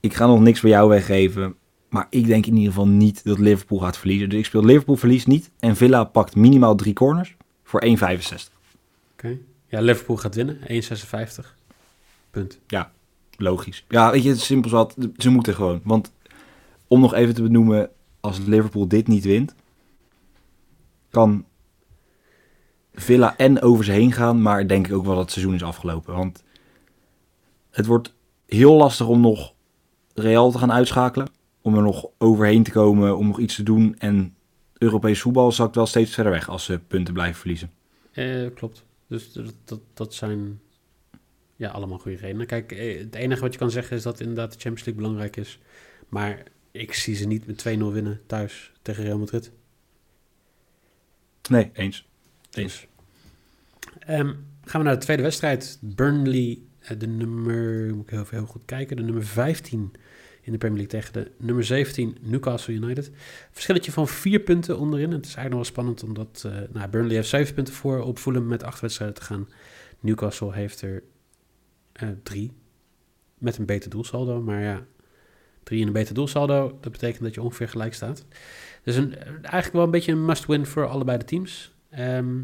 ik 0.00 0.14
ga 0.14 0.26
nog 0.26 0.40
niks 0.40 0.60
voor 0.60 0.68
jou 0.68 0.88
weggeven. 0.88 1.54
Maar 1.88 2.06
ik 2.10 2.26
denk 2.26 2.46
in 2.46 2.56
ieder 2.56 2.72
geval 2.72 2.88
niet 2.88 3.24
dat 3.24 3.38
Liverpool 3.38 3.78
gaat 3.78 3.98
verliezen. 3.98 4.28
Dus 4.28 4.38
ik 4.38 4.44
speel 4.44 4.64
Liverpool 4.64 4.96
verliest 4.96 5.26
niet. 5.26 5.50
En 5.58 5.76
Villa 5.76 6.04
pakt 6.04 6.36
minimaal 6.36 6.74
drie 6.74 6.92
corners 6.92 7.36
voor 7.62 7.84
1,65. 7.84 8.52
Oké. 9.12 9.38
Ja, 9.66 9.80
Liverpool 9.80 10.16
gaat 10.16 10.34
winnen. 10.34 10.58
1,56. 10.60 11.56
Punt. 12.30 12.58
Logisch. 13.36 13.84
Ja, 13.88 14.10
weet 14.10 14.22
je, 14.22 14.28
het 14.28 14.38
is 14.38 14.44
simpel 14.44 14.70
zat. 14.70 14.96
Ze 15.16 15.30
moeten 15.30 15.54
gewoon. 15.54 15.80
Want 15.84 16.12
om 16.86 17.00
nog 17.00 17.14
even 17.14 17.34
te 17.34 17.42
benoemen, 17.42 17.90
als 18.20 18.38
Liverpool 18.38 18.88
dit 18.88 19.08
niet 19.08 19.24
wint, 19.24 19.54
kan 21.10 21.44
Villa 22.94 23.36
en 23.36 23.62
over 23.62 23.84
ze 23.84 23.92
heen 23.92 24.12
gaan. 24.12 24.42
Maar 24.42 24.66
denk 24.66 24.86
ik 24.86 24.92
ook 24.92 25.04
wel 25.04 25.14
dat 25.14 25.22
het 25.22 25.32
seizoen 25.32 25.54
is 25.54 25.62
afgelopen. 25.62 26.14
Want 26.14 26.42
het 27.70 27.86
wordt 27.86 28.14
heel 28.46 28.74
lastig 28.74 29.06
om 29.06 29.20
nog 29.20 29.52
Real 30.14 30.50
te 30.50 30.58
gaan 30.58 30.72
uitschakelen. 30.72 31.28
Om 31.60 31.76
er 31.76 31.82
nog 31.82 32.06
overheen 32.18 32.62
te 32.62 32.70
komen, 32.70 33.16
om 33.16 33.26
nog 33.26 33.38
iets 33.38 33.54
te 33.54 33.62
doen. 33.62 33.94
En 33.98 34.34
Europees 34.78 35.20
voetbal 35.20 35.52
zakt 35.52 35.74
wel 35.74 35.86
steeds 35.86 36.14
verder 36.14 36.32
weg 36.32 36.48
als 36.48 36.64
ze 36.64 36.78
punten 36.78 37.14
blijven 37.14 37.36
verliezen. 37.36 37.70
Eh, 38.12 38.46
klopt. 38.54 38.84
Dus 39.06 39.32
dat, 39.32 39.54
dat, 39.64 39.80
dat 39.94 40.14
zijn 40.14 40.60
ja, 41.56 41.70
allemaal 41.70 41.98
goede 41.98 42.16
redenen. 42.16 42.46
Kijk, 42.46 42.72
eh, 42.72 42.98
het 42.98 43.14
enige 43.14 43.40
wat 43.40 43.52
je 43.52 43.58
kan 43.58 43.70
zeggen 43.70 43.96
is 43.96 44.02
dat 44.02 44.20
inderdaad 44.20 44.52
de 44.52 44.58
Champions 44.60 44.84
League 44.84 45.02
belangrijk 45.02 45.36
is. 45.36 45.58
Maar 46.08 46.42
ik 46.70 46.94
zie 46.94 47.14
ze 47.14 47.26
niet 47.26 47.46
met 47.46 47.58
2-0 47.58 47.92
winnen 47.92 48.20
thuis 48.26 48.72
tegen 48.82 49.04
Real 49.04 49.18
Madrid. 49.18 49.50
Nee, 51.48 51.70
eens. 51.72 52.06
Dus. 52.50 52.86
Ehm, 53.98 54.34
gaan 54.64 54.80
we 54.80 54.86
naar 54.86 54.98
de 54.98 55.04
tweede 55.04 55.22
wedstrijd. 55.22 55.78
Burnley, 55.80 56.58
eh, 56.78 56.98
de 56.98 57.06
nummer, 57.06 57.94
moet 57.94 58.04
ik 58.04 58.10
heel, 58.10 58.24
heel 58.30 58.46
goed 58.46 58.64
kijken, 58.64 58.96
de 58.96 59.02
nummer 59.02 59.26
15 59.26 59.92
in 60.40 60.52
de 60.52 60.58
Premier 60.58 60.78
League 60.78 61.00
tegen 61.00 61.12
de 61.12 61.44
nummer 61.44 61.64
17 61.64 62.16
Newcastle 62.20 62.74
United. 62.74 63.10
Verschilletje 63.50 63.92
van 63.92 64.08
vier 64.08 64.40
punten 64.40 64.78
onderin. 64.78 65.10
Het 65.10 65.26
is 65.26 65.34
eigenlijk 65.34 65.48
nog 65.48 65.54
wel 65.54 65.64
spannend 65.64 66.02
omdat 66.02 66.42
eh, 66.46 66.72
nou, 66.72 66.88
Burnley 66.88 67.14
heeft 67.14 67.28
zeven 67.28 67.54
punten 67.54 67.74
voor 67.74 68.02
op 68.02 68.18
Fulham 68.18 68.46
met 68.46 68.62
acht 68.62 68.80
wedstrijden 68.80 69.16
te 69.16 69.22
gaan. 69.22 69.48
Newcastle 70.00 70.52
heeft 70.52 70.82
er 70.82 71.02
eh, 71.94 72.08
drie 72.22 72.52
met 73.38 73.58
een 73.58 73.66
beter 73.66 73.90
doelsaldo. 73.90 74.42
Maar 74.42 74.62
ja, 74.62 74.84
drie 75.62 75.80
in 75.80 75.86
een 75.86 75.92
beter 75.92 76.14
doelsaldo, 76.14 76.78
dat 76.80 76.92
betekent 76.92 77.22
dat 77.22 77.34
je 77.34 77.42
ongeveer 77.42 77.68
gelijk 77.68 77.94
staat. 77.94 78.24
Dus 78.82 78.96
een, 78.96 79.14
eigenlijk 79.16 79.72
wel 79.72 79.82
een 79.82 79.90
beetje 79.90 80.12
een 80.12 80.24
must-win 80.24 80.66
voor 80.66 80.86
allebei 80.86 81.18
de 81.18 81.24
teams. 81.24 81.74
Ehm, 81.90 82.38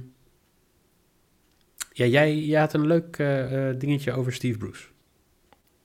ja, 1.93 2.05
jij, 2.05 2.39
jij 2.39 2.61
had 2.61 2.73
een 2.73 2.87
leuk 2.87 3.19
eh, 3.19 3.69
eh, 3.69 3.79
dingetje 3.79 4.13
over 4.13 4.33
Steve 4.33 4.59
Bruce. 4.59 4.87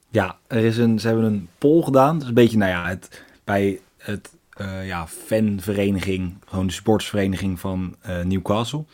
Ja, 0.10 0.40
er 0.48 0.64
is 0.64 0.78
een, 0.78 1.00
ze 1.00 1.08
hebben 1.08 1.26
een 1.26 1.50
poll 1.58 1.84
gedaan. 1.84 2.22
Is 2.22 2.28
een 2.28 2.34
beetje, 2.34 2.58
nou 2.58 2.72
ja, 2.72 2.88
het, 2.88 3.24
bij 3.44 3.80
het 3.98 4.34
ja, 4.84 5.08
fanvereniging, 5.08 6.38
gewoon 6.46 6.68
de 6.68 6.74
sportsvereniging 6.74 7.60
van 7.60 7.96
Newcastle. 8.24 8.86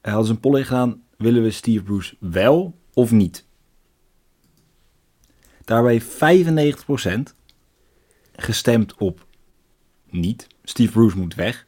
Er 0.00 0.10
hadden 0.10 0.26
ze 0.26 0.32
een 0.32 0.40
poll 0.40 0.64
gedaan, 0.64 1.02
willen 1.16 1.42
we 1.42 1.50
Steve 1.50 1.82
Bruce 1.82 2.16
wel 2.18 2.74
of 2.94 3.10
niet? 3.10 3.47
Daarbij 5.68 6.02
95% 6.02 6.04
gestemd 8.32 8.94
op 8.94 9.26
niet. 10.10 10.46
Steve 10.62 10.92
Bruce 10.92 11.18
moet 11.18 11.34
weg. 11.34 11.66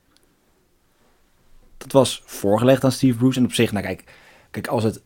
Dat 1.76 1.92
was 1.92 2.22
voorgelegd 2.24 2.84
aan 2.84 2.92
Steve 2.92 3.18
Bruce. 3.18 3.38
En 3.38 3.44
op 3.44 3.52
zich, 3.52 3.72
nou 3.72 3.84
kijk, 3.84 4.14
kijk 4.50 4.66
als 4.66 4.84
het 4.84 5.00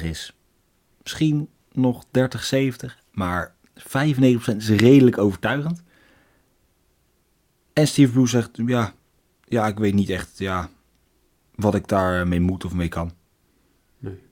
40-60 0.00 0.02
is, 0.02 0.36
misschien 1.02 1.48
nog 1.72 2.04
30-70, 2.04 2.10
maar 3.10 3.54
95% 3.78 3.82
is 4.56 4.68
redelijk 4.68 5.18
overtuigend. 5.18 5.82
En 7.72 7.86
Steve 7.86 8.12
Bruce 8.12 8.30
zegt, 8.30 8.50
ja, 8.66 8.94
ja, 9.44 9.66
ik 9.66 9.78
weet 9.78 9.94
niet 9.94 10.10
echt 10.10 10.38
ja, 10.38 10.70
wat 11.54 11.74
ik 11.74 11.88
daar 11.88 12.28
mee 12.28 12.40
moet 12.40 12.64
of 12.64 12.74
mee 12.74 12.88
kan. 12.88 13.12
Nee. 13.98 14.22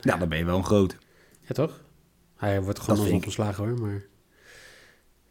Ja, 0.00 0.16
dan 0.16 0.28
ben 0.28 0.38
je 0.38 0.44
wel 0.44 0.56
een 0.56 0.64
grote. 0.64 0.96
Ja, 1.40 1.54
toch? 1.54 1.81
Hij 2.42 2.62
wordt 2.62 2.78
gewoon 2.80 3.04
nog 3.04 3.12
ontslagen 3.24 3.64
hoor, 3.68 3.80
maar 3.80 4.02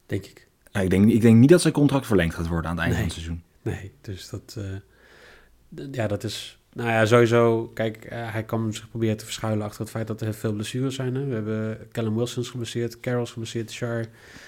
denk 0.05 0.25
ik. 0.25 0.47
Ja, 0.71 0.79
ik, 0.81 0.89
denk, 0.89 1.09
ik 1.11 1.21
denk 1.21 1.37
niet 1.37 1.49
dat 1.49 1.61
zijn 1.61 1.73
contract 1.73 2.05
verlengd 2.05 2.35
gaat 2.35 2.47
worden 2.47 2.69
aan 2.71 2.77
het 2.77 2.85
einde 2.85 2.99
Nee. 2.99 3.09
van 3.09 3.15
het 3.15 3.25
seizoen. 3.25 3.43
Nee, 3.61 3.91
dus 4.01 4.29
dat... 4.29 4.55
eh, 4.57 5.87
ja, 5.91 6.07
dat 6.07 6.23
is... 6.23 6.59
Nou 6.73 6.89
ja, 6.89 7.05
sowieso... 7.05 7.67
Kijk, 7.73 8.05
eh, 8.05 8.31
hij 8.31 8.43
kan 8.43 8.73
zich 8.73 8.89
proberen 8.89 9.17
te 9.17 9.25
verschuilen 9.25 9.65
achter 9.65 9.81
het 9.81 9.89
feit 9.89 10.07
dat 10.07 10.19
er 10.19 10.25
heel 10.25 10.35
veel 10.35 10.53
blessures 10.53 10.95
zijn. 10.95 11.15
Hè? 11.15 11.25
We 11.25 11.33
hebben 11.33 11.87
Callum 11.91 12.15
Wilson's 12.15 12.49
geblesseerd, 12.49 12.99
Carroll's 12.99 13.31
geblesseerd, 13.31 13.73
Char, 13.73 14.05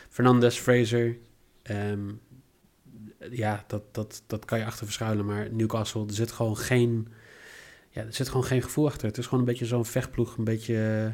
Fernandez, 0.10 0.58
Fraser. 0.58 1.18
Ehm, 1.64 2.00
ja, 3.32 3.64
dat, 3.68 3.84
dat, 3.92 4.24
dat 4.28 4.46
kan 4.46 4.60
je 4.60 4.66
achter 4.66 4.86
verschuilen. 4.86 5.26
Maar 5.26 5.48
Newcastle, 5.52 6.06
er 6.08 6.14
zit 6.14 6.32
gewoon 6.32 6.58
geen... 6.58 7.08
Ja, 7.90 8.02
er 8.02 8.14
zit 8.14 8.28
gewoon 8.28 8.46
geen 8.46 8.62
gevoel 8.64 8.86
achter. 8.88 9.08
Het 9.08 9.18
is 9.18 9.24
gewoon 9.26 9.40
een 9.40 9.46
beetje 9.50 9.66
zo'n 9.66 9.86
vechtploeg. 9.86 10.38
Een 10.38 10.44
beetje... 10.44 11.14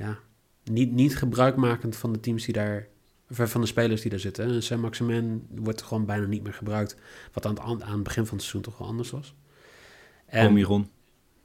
ja, 0.00 0.18
niet, 0.64 0.92
niet 0.92 1.16
gebruikmakend 1.16 1.96
van 1.96 2.12
de 2.12 2.20
teams 2.20 2.44
die 2.44 2.54
daar... 2.54 2.86
Van 3.32 3.60
de 3.60 3.66
spelers 3.66 4.00
die 4.00 4.10
daar 4.10 4.20
zitten. 4.20 4.44
En 4.44 4.62
Sam 4.62 4.80
Maximin 4.80 5.46
wordt 5.54 5.82
gewoon 5.82 6.04
bijna 6.04 6.26
niet 6.26 6.42
meer 6.42 6.52
gebruikt. 6.54 6.96
Wat 7.32 7.46
aan 7.46 7.54
het, 7.54 7.62
an- 7.62 7.84
aan 7.84 7.94
het 7.94 8.02
begin 8.02 8.26
van 8.26 8.36
het 8.36 8.46
seizoen 8.46 8.62
toch 8.62 8.78
wel 8.78 8.88
anders 8.88 9.10
was. 9.10 9.34
En- 10.26 10.46
Almiron. 10.46 10.88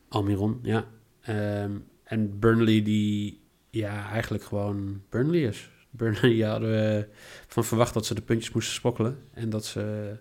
Almiron, 0.10 0.60
ja. 0.64 0.86
Ehm, 1.22 1.72
en 2.04 2.40
Burnley 2.40 2.84
die 2.84 3.42
ja, 3.70 4.10
eigenlijk 4.10 4.44
gewoon 4.44 5.02
Burnley 5.10 5.42
is. 5.42 5.70
Burnley 5.90 6.32
ja, 6.34 6.52
hadden 6.52 6.70
we 6.70 7.08
van 7.48 7.64
verwacht 7.66 7.94
dat 7.94 8.06
ze 8.06 8.16
de 8.16 8.22
puntjes 8.22 8.54
moesten 8.54 8.74
sprokkelen. 8.74 9.18
En 9.34 9.50
dat 9.50 9.66
ze 9.66 10.16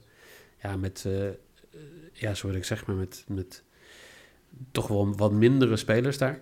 ja, 0.62 0.76
met, 0.76 1.03
eh, 1.07 1.29
eh, 1.29 1.35
ja, 2.12 2.35
zo 2.35 2.47
wil 2.47 2.57
ik 2.57 2.64
zeg 2.64 2.87
maar, 2.87 2.97
met, 2.97 3.25
met 3.29 3.62
toch 4.71 4.87
wel 4.88 5.14
wat 5.17 5.33
mindere 5.33 5.76
spelers 5.76 6.19
daar. 6.19 6.41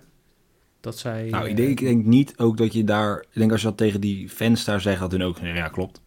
Dat 0.83 0.97
zij... 0.97 1.29
Nou, 1.29 1.43
eh, 1.43 1.49
ik 1.49 1.55
denk, 1.57 1.69
ik 1.69 1.85
denk 1.85 2.05
niet 2.05 2.37
ook 2.37 2.57
dat 2.57 2.73
je 2.73 2.83
daar... 2.83 3.19
Ik 3.19 3.27
denk 3.39 3.51
als 3.51 3.61
je 3.61 3.67
dat 3.67 3.77
tegen 3.77 4.01
die 4.01 4.29
fans 4.29 4.65
daar 4.65 4.81
zegt, 4.81 4.99
dat 4.99 5.11
hun 5.11 5.21
ook... 5.23 5.37
Ja, 5.39 5.67
klopt. 5.67 6.01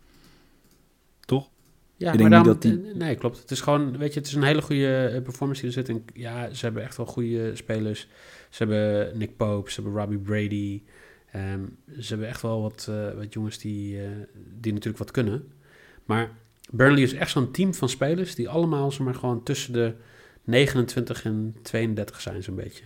Toch? 1.20 1.48
Ja, 1.96 2.12
Ik 2.12 2.20
maar 2.20 2.30
daarom- 2.30 2.48
dat 2.48 2.64
eh, 2.64 2.94
Nee, 2.94 3.14
klopt. 3.14 3.38
Het 3.38 3.50
is 3.50 3.60
gewoon, 3.60 3.98
weet 3.98 4.12
je, 4.14 4.18
het 4.18 4.28
is 4.28 4.34
een 4.34 4.42
hele 4.42 4.62
goede 4.62 5.06
eh, 5.06 5.22
performance 5.22 5.60
die 5.60 5.70
er 5.70 5.76
zit. 5.76 5.88
En 5.88 6.04
ja, 6.14 6.54
ze 6.54 6.64
hebben 6.64 6.82
echt 6.82 6.96
wel 6.96 7.06
goede 7.06 7.56
spelers. 7.56 8.08
Ze 8.50 8.64
hebben 8.64 9.18
Nick 9.18 9.36
Pope, 9.36 9.70
ze 9.70 9.80
hebben 9.82 10.00
Robbie 10.00 10.18
Brady. 10.18 10.82
Ehm, 11.32 11.64
ze 11.98 12.08
hebben 12.08 12.28
echt 12.28 12.42
wel 12.42 12.62
wat, 12.62 12.86
eh, 12.90 13.12
wat 13.12 13.32
jongens 13.32 13.58
die, 13.58 14.00
eh, 14.02 14.08
die 14.60 14.72
natuurlijk 14.72 14.98
wat 14.98 15.10
kunnen. 15.10 15.52
Maar 16.04 16.30
Burnley 16.70 17.02
is 17.02 17.12
echt 17.14 17.30
zo'n 17.30 17.50
team 17.52 17.74
van 17.74 17.88
spelers 17.88 18.34
die 18.34 18.48
allemaal 18.48 18.90
zeg 18.90 19.00
maar, 19.00 19.14
gewoon 19.14 19.42
tussen 19.42 19.72
de 19.72 19.94
29 20.44 21.24
en 21.24 21.54
32 21.62 22.20
zijn, 22.20 22.42
zo'n 22.42 22.54
beetje. 22.54 22.84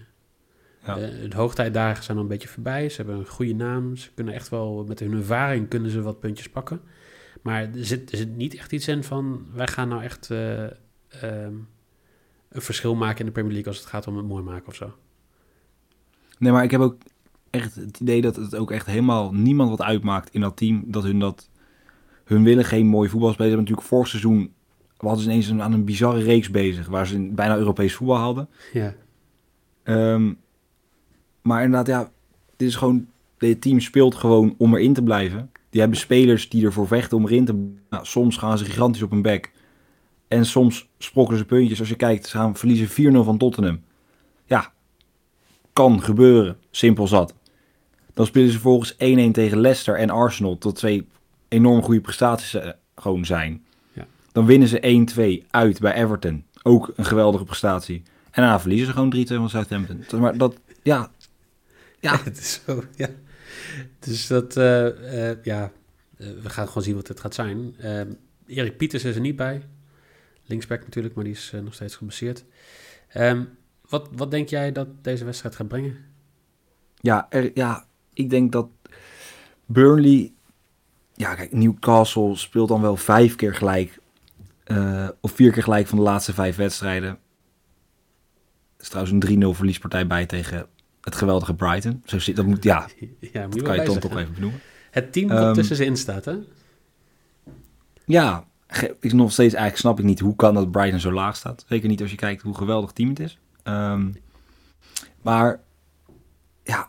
Ja. 0.86 0.98
Eh, 0.98 1.30
de 1.30 1.36
hoogtijdagen 1.36 2.04
zijn 2.04 2.16
al 2.16 2.22
een 2.22 2.28
beetje 2.28 2.48
voorbij. 2.48 2.88
Ze 2.88 2.96
hebben 2.96 3.16
een 3.16 3.26
goede 3.26 3.54
naam. 3.54 3.96
Ze 3.96 4.10
kunnen 4.14 4.34
echt 4.34 4.48
wel, 4.48 4.84
met 4.88 4.98
hun 4.98 5.12
ervaring 5.12 5.68
kunnen 5.68 5.90
ze 5.90 6.02
wat 6.02 6.20
puntjes 6.20 6.48
pakken. 6.48 6.80
Maar 7.42 7.62
er 7.62 7.84
zit, 7.84 8.10
er 8.12 8.16
zit 8.16 8.36
niet 8.36 8.54
echt 8.54 8.72
iets 8.72 8.88
in 8.88 9.04
van, 9.04 9.46
wij 9.52 9.66
gaan 9.68 9.88
nou 9.88 10.02
echt 10.02 10.30
eh, 10.30 10.64
ehm, 10.64 11.54
een 12.48 12.62
verschil 12.62 12.94
maken 12.94 13.18
in 13.18 13.26
de 13.26 13.32
Premier 13.32 13.52
League 13.52 13.68
als 13.68 13.78
het 13.80 13.88
gaat 13.88 14.06
om 14.06 14.16
het 14.16 14.26
mooi 14.26 14.42
maken 14.42 14.68
of 14.68 14.74
zo. 14.74 14.94
Nee, 16.38 16.52
maar 16.52 16.64
ik 16.64 16.70
heb 16.70 16.80
ook 16.80 16.96
echt 17.50 17.74
het 17.74 18.00
idee 18.00 18.20
dat 18.20 18.36
het 18.36 18.56
ook 18.56 18.70
echt 18.70 18.86
helemaal 18.86 19.32
niemand 19.32 19.70
wat 19.70 19.82
uitmaakt 19.82 20.34
in 20.34 20.40
dat 20.40 20.56
team. 20.56 20.84
Dat 20.86 21.02
hun 21.02 21.18
dat... 21.18 21.48
Hun 22.24 22.44
willen 22.44 22.64
geen 22.64 22.86
mooi 22.86 23.08
voetbal 23.08 23.32
spelen. 23.32 23.50
Ze 23.50 23.56
hebben 23.56 23.70
natuurlijk 23.70 23.88
vorig 23.94 24.08
seizoen... 24.08 24.54
We 24.96 25.06
hadden 25.06 25.24
ze 25.24 25.30
ineens 25.30 25.48
een, 25.48 25.62
aan 25.62 25.72
een 25.72 25.84
bizarre 25.84 26.22
reeks 26.22 26.50
bezig. 26.50 26.86
Waar 26.86 27.06
ze 27.06 27.28
bijna 27.32 27.56
Europees 27.56 27.94
voetbal 27.94 28.16
haalden. 28.16 28.48
Ja, 28.72 28.94
Ehm, 29.82 30.32
maar 31.42 31.62
inderdaad, 31.62 31.86
ja, 31.86 32.10
dit 32.56 32.68
is 32.68 32.74
gewoon, 32.76 33.06
dit 33.38 33.60
team 33.60 33.80
speelt 33.80 34.14
gewoon 34.14 34.54
om 34.58 34.74
erin 34.74 34.92
te 34.92 35.02
blijven. 35.02 35.50
Die 35.70 35.80
hebben 35.80 35.98
spelers 35.98 36.48
die 36.48 36.64
ervoor 36.64 36.86
vechten 36.86 37.16
om 37.16 37.26
erin 37.26 37.44
te 37.44 37.72
nou, 37.90 38.04
Soms 38.06 38.36
gaan 38.36 38.58
ze 38.58 38.64
gigantisch 38.64 39.02
op 39.02 39.10
hun 39.10 39.22
bek. 39.22 39.52
En 40.28 40.46
soms 40.46 40.88
sprokkelen 40.98 41.38
ze 41.38 41.46
puntjes. 41.46 41.78
Als 41.78 41.88
je 41.88 41.94
kijkt, 41.94 42.26
ze 42.26 42.36
gaan 42.36 42.56
verliezen 42.56 43.12
4-0 43.12 43.24
van 43.24 43.38
Tottenham. 43.38 43.80
Ja, 44.44 44.72
kan 45.72 46.02
gebeuren. 46.02 46.56
Simpel 46.70 47.06
zat. 47.06 47.34
Dan 48.14 48.26
spelen 48.26 48.50
ze 48.50 48.58
volgens 48.58 48.92
1-1 48.92 48.96
tegen 49.32 49.60
Leicester 49.60 49.96
en 49.96 50.10
Arsenal. 50.10 50.58
Tot 50.58 50.76
twee 50.76 51.06
enorm 51.48 51.82
goede 51.82 52.00
prestaties 52.00 52.54
eh, 52.54 52.70
gewoon 52.94 53.24
zijn. 53.24 53.64
Ja. 53.92 54.06
Dan 54.32 54.46
winnen 54.46 54.68
ze 54.68 55.42
1-2 55.44 55.46
uit 55.50 55.80
bij 55.80 55.94
Everton. 55.94 56.44
Ook 56.62 56.92
een 56.96 57.04
geweldige 57.04 57.44
prestatie. 57.44 58.02
En 58.30 58.42
daarna 58.42 58.60
verliezen 58.60 58.86
ze 58.86 58.92
gewoon 58.92 59.16
3-2 59.16 59.26
van 59.26 59.50
Southampton. 59.50 60.20
Maar 60.20 60.36
dat, 60.36 60.56
ja, 60.82 61.10
Ja. 62.00 62.22
het 62.24 62.38
is 62.38 62.60
zo, 62.66 62.84
ja. 62.96 63.08
Dus 63.98 64.26
dat, 64.26 64.56
eh, 64.56 65.30
eh, 65.30 65.38
ja, 65.42 65.72
eh, 66.16 66.26
we 66.42 66.48
gaan 66.50 66.66
gewoon 66.66 66.82
zien 66.82 66.94
wat 66.94 67.08
het 67.08 67.20
gaat 67.20 67.34
zijn. 67.34 67.74
Ehm, 67.78 68.12
Erik 68.46 68.76
Pieters 68.76 69.04
is 69.04 69.14
er 69.14 69.20
niet 69.20 69.36
bij. 69.36 69.62
Linksback 70.44 70.80
natuurlijk, 70.80 71.14
maar 71.14 71.24
die 71.24 71.32
is 71.32 71.52
nog 71.62 71.74
steeds 71.74 71.96
geblesseerd. 71.96 72.44
Ehm, 73.08 73.44
wat, 73.88 74.08
wat 74.12 74.30
denk 74.30 74.48
jij 74.48 74.72
dat 74.72 74.88
deze 75.04 75.24
wedstrijd 75.24 75.56
gaat 75.56 75.68
brengen? 75.68 75.96
Ja, 77.00 77.26
er, 77.30 77.50
ja, 77.54 77.86
ik 78.12 78.30
denk 78.30 78.52
dat 78.52 78.68
Burnley... 79.66 80.32
Ja, 81.14 81.34
kijk, 81.34 81.52
Newcastle 81.52 82.36
speelt 82.36 82.68
dan 82.68 82.80
wel 82.80 82.96
vijf 82.96 83.36
keer 83.36 83.54
gelijk. 83.54 83.98
eh, 84.64 85.08
of 85.20 85.32
vier 85.32 85.52
keer 85.52 85.62
gelijk 85.62 85.86
van 85.86 85.98
de 85.98 86.04
laatste 86.04 86.32
vijf 86.34 86.56
wedstrijden. 86.56 87.08
Er 87.08 87.18
is 88.78 88.88
trouwens 88.88 89.26
een 89.28 89.42
3-0 89.42 89.56
verliespartij 89.56 90.06
bij 90.06 90.26
tegen 90.26 90.66
het 91.00 91.14
geweldige 91.14 91.54
Brighton. 91.54 92.02
Zo 92.04 92.18
zit, 92.18 92.36
dat 92.36 92.46
moet, 92.46 92.64
ja, 92.64 92.86
Ja, 93.32 93.42
moet 93.46 93.54
dat 93.54 93.62
kan 93.62 93.76
je 93.76 93.84
dan 93.84 93.98
toch 93.98 94.16
even 94.18 94.34
benoemen. 94.34 94.60
Het 94.90 95.12
team 95.12 95.28
dat 95.28 95.38
Ehm, 95.38 95.54
tussen 95.54 95.76
ze 95.76 95.84
in 95.84 95.96
staat, 95.96 96.24
hè? 96.24 96.34
Ja, 98.04 98.44
ik 99.00 99.12
nog 99.12 99.32
steeds 99.32 99.54
eigenlijk 99.54 99.76
snap 99.76 99.98
ik 99.98 100.04
niet 100.04 100.20
hoe 100.20 100.36
kan 100.36 100.54
dat 100.54 100.70
Brighton 100.70 101.00
zo 101.00 101.12
laag 101.12 101.36
staat. 101.36 101.64
Zeker 101.68 101.88
niet 101.88 102.00
als 102.00 102.10
je 102.10 102.16
kijkt 102.16 102.42
hoe 102.42 102.54
geweldig 102.54 102.92
team 102.92 103.08
het 103.08 103.20
is. 103.20 103.38
Ehm, 103.62 104.08
maar 105.22 105.60
ja, 106.62 106.88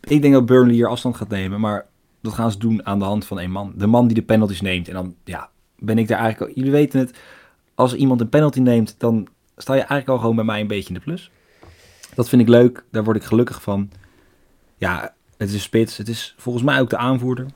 ik 0.00 0.22
denk 0.22 0.34
dat 0.34 0.46
Burnley 0.46 0.74
hier 0.74 0.88
afstand 0.88 1.16
gaat 1.16 1.28
nemen. 1.28 1.60
Maar 1.60 1.86
dat 2.20 2.32
gaan 2.32 2.52
ze 2.52 2.58
doen 2.58 2.86
aan 2.86 2.98
de 2.98 3.04
hand 3.04 3.24
van 3.26 3.38
één 3.38 3.50
man. 3.50 3.72
De 3.76 3.86
man 3.86 4.06
die 4.06 4.14
de 4.14 4.22
penalties 4.22 4.60
neemt. 4.60 4.88
En 4.88 4.94
dan 4.94 5.14
ja, 5.24 5.50
ben 5.78 5.98
ik 5.98 6.08
daar 6.08 6.18
eigenlijk... 6.18 6.50
al- 6.50 6.56
Jullie 6.56 6.72
weten 6.78 7.00
het, 7.00 7.18
als 7.74 7.94
iemand 7.94 8.20
een 8.20 8.28
penalty 8.28 8.60
neemt, 8.60 8.94
dan 8.98 9.28
sta 9.56 9.72
je 9.74 9.78
eigenlijk 9.80 10.08
al 10.08 10.18
gewoon 10.18 10.36
bij 10.36 10.44
mij 10.44 10.60
een 10.60 10.66
beetje 10.66 10.88
in 10.88 10.94
de 10.94 11.00
plus. 11.00 11.30
Dat 12.14 12.28
vind 12.28 12.42
ik 12.42 12.48
leuk, 12.48 12.84
daar 12.90 13.04
word 13.04 13.16
ik 13.16 13.22
gelukkig 13.22 13.62
van. 13.62 13.90
Ja, 14.76 15.14
het 15.36 15.48
is 15.48 15.54
een 15.54 15.60
spits. 15.60 15.96
Het 15.96 16.08
is 16.08 16.34
volgens 16.38 16.64
mij 16.64 16.80
ook 16.80 16.90
de 16.90 16.96
aanvoerder. 16.96 17.46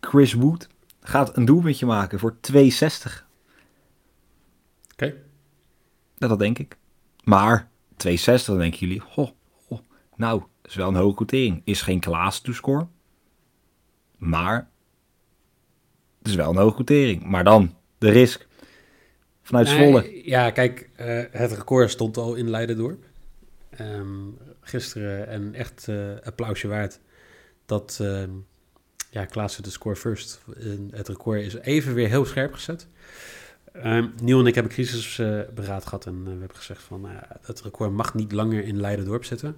Chris 0.00 0.32
Wood 0.32 0.68
gaat 1.00 1.36
een 1.36 1.44
doelpuntje 1.44 1.86
maken 1.86 2.18
voor 2.18 2.36
2,60. 2.52 2.58
Oké. 4.92 5.14
Ja, 6.14 6.28
dat 6.28 6.38
denk 6.38 6.58
ik. 6.58 6.76
Maar 7.24 7.68
2,60 8.06 8.44
dan 8.46 8.58
denken 8.58 8.78
jullie, 8.78 9.02
ho, 9.08 9.34
ho, 9.68 9.80
nou, 10.16 10.42
is 10.64 10.74
wel 10.74 10.88
een 10.88 10.94
hoge 10.94 11.14
quotering. 11.14 11.62
Is 11.64 11.82
geen 11.82 12.00
Klaas 12.00 12.40
toescore. 12.40 12.86
Maar 14.16 14.70
het 16.18 16.28
is 16.28 16.34
wel 16.34 16.50
een 16.50 16.56
hoge 16.56 16.74
quotering. 16.74 17.24
Maar 17.24 17.44
dan 17.44 17.74
de 17.98 18.10
risk 18.10 18.46
vanuit 19.42 19.66
Nee, 19.66 19.76
Zwolle. 19.76 20.20
Ja, 20.24 20.50
kijk, 20.50 20.90
eh, 20.96 21.22
het 21.30 21.52
record 21.52 21.90
stond 21.90 22.16
al 22.16 22.34
in 22.34 22.50
Leidendorp. 22.50 23.04
Ehm, 23.78 24.30
gisteren 24.60 25.28
en 25.28 25.54
echt 25.54 25.88
eh 25.88 26.16
applausje 26.22 26.68
waard 26.68 27.00
dat 27.66 27.98
ehm 28.00 28.30
ja, 29.10 29.24
Klaassen 29.24 29.62
de 29.62 29.70
score 29.70 29.96
first. 29.96 30.40
Het 30.90 31.08
record 31.08 31.40
is 31.40 31.54
even 31.54 31.94
weer 31.94 32.08
heel 32.08 32.24
scherp 32.24 32.52
gezet. 32.52 32.86
Ehm 33.72 34.08
Niel 34.22 34.40
en 34.40 34.46
ik 34.46 34.54
hebben 34.54 34.72
crisisberaad 34.72 35.84
gehad 35.84 36.06
en 36.06 36.18
eh, 36.18 36.32
we 36.32 36.38
hebben 36.38 36.56
gezegd 36.56 36.82
van 36.82 37.06
uh, 37.06 37.12
het 37.42 37.60
record 37.60 37.90
mag 37.90 38.14
niet 38.14 38.32
langer 38.32 38.64
in 38.64 38.80
Leidendorp 38.80 39.24
zitten. 39.24 39.56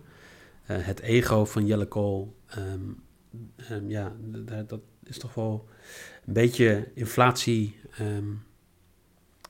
Eh, 0.67 0.77
het 0.81 1.01
ego 1.01 1.45
van 1.45 1.67
Jelle 1.67 1.87
Kool, 1.87 2.37
ja, 3.87 4.13
dat 4.67 4.81
is 5.05 5.19
toch 5.19 5.35
wel 5.35 5.69
een 6.27 6.33
beetje 6.33 6.89
inflatie 6.95 7.81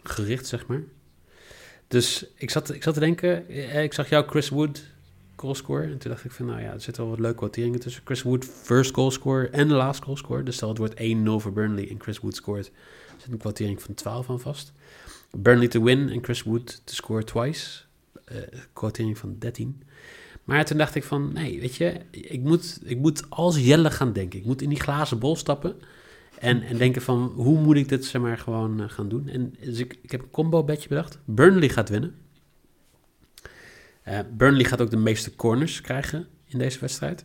gericht, 0.03 0.47
zeg 0.47 0.67
maar. 0.67 0.83
Dus 1.91 2.25
ik 2.35 2.51
zat, 2.51 2.75
ik 2.75 2.83
zat 2.83 2.95
te 2.95 3.01
denken, 3.01 3.49
eh, 3.49 3.83
ik 3.83 3.93
zag 3.93 4.09
jou 4.09 4.27
Chris 4.29 4.49
Wood 4.49 4.83
goalscore. 5.37 5.83
En 5.83 5.99
toen 5.99 6.11
dacht 6.11 6.25
ik 6.25 6.31
van, 6.31 6.47
nou 6.47 6.61
ja, 6.61 6.73
er 6.73 6.81
zitten 6.81 7.03
wel 7.03 7.13
wat 7.13 7.21
leuke 7.21 7.37
quoteringen 7.37 7.81
tussen. 7.81 8.03
Chris 8.05 8.23
Wood 8.23 8.45
first 8.45 8.95
goalscore 8.95 9.49
en 9.49 9.69
de 9.69 9.75
last 9.75 10.03
goalscore. 10.03 10.43
Dus 10.43 10.55
stel 10.55 10.69
het 10.69 10.79
wordt 10.79 10.95
1-0 10.95 10.97
voor 11.37 11.53
Burnley 11.53 11.89
en 11.91 12.01
Chris 12.01 12.19
Wood 12.19 12.35
scoort. 12.35 12.67
Er 12.67 13.21
zit 13.21 13.33
een 13.33 13.39
quotering 13.39 13.83
van 13.83 13.95
12 13.95 14.31
aan 14.31 14.41
vast. 14.41 14.73
Burnley 15.37 15.69
to 15.69 15.83
win 15.83 16.09
en 16.09 16.25
Chris 16.25 16.43
Wood 16.43 16.81
to 16.85 16.95
score 16.95 17.25
twice. 17.25 17.81
eh 18.25 18.37
quotering 18.73 19.19
van 19.19 19.37
13. 19.39 19.83
Maar 20.45 20.65
toen 20.65 20.79
dacht 20.79 20.95
ik 20.95 21.05
van, 21.05 21.33
nee, 21.33 21.61
weet 21.61 21.75
je, 21.75 22.01
ik 22.11 22.41
moet, 22.41 22.81
ik 22.85 22.99
moet 22.99 23.31
als 23.31 23.59
Jelle 23.59 23.91
gaan 23.91 24.13
denken. 24.13 24.39
Ik 24.39 24.45
moet 24.45 24.63
in 24.63 24.69
die 24.69 24.81
glazen 24.81 25.19
bol 25.19 25.37
stappen. 25.37 25.77
En, 26.41 26.63
en 26.63 26.77
denken 26.77 27.03
van, 27.03 27.33
hoe 27.35 27.59
moet 27.59 27.77
ik 27.77 27.89
dit 27.89 28.05
zeg 28.05 28.23
maar 28.23 28.39
gewoon 28.39 28.81
eh, 28.81 28.89
gaan 28.89 29.09
doen? 29.09 29.29
En 29.29 29.55
dus 29.61 29.79
ik, 29.79 29.99
ik 30.03 30.11
heb 30.11 30.23
een 30.23 30.31
combo 30.31 30.65
bedje 30.65 30.89
bedacht. 30.89 31.19
Burnley 31.25 31.69
gaat 31.69 31.89
winnen. 31.89 32.15
Eh, 34.03 34.19
Burnley 34.33 34.65
gaat 34.65 34.81
ook 34.81 34.91
de 34.91 34.97
meeste 34.97 35.37
corners 35.37 35.81
krijgen 35.81 36.29
in 36.47 36.59
deze 36.59 36.79
wedstrijd. 36.79 37.25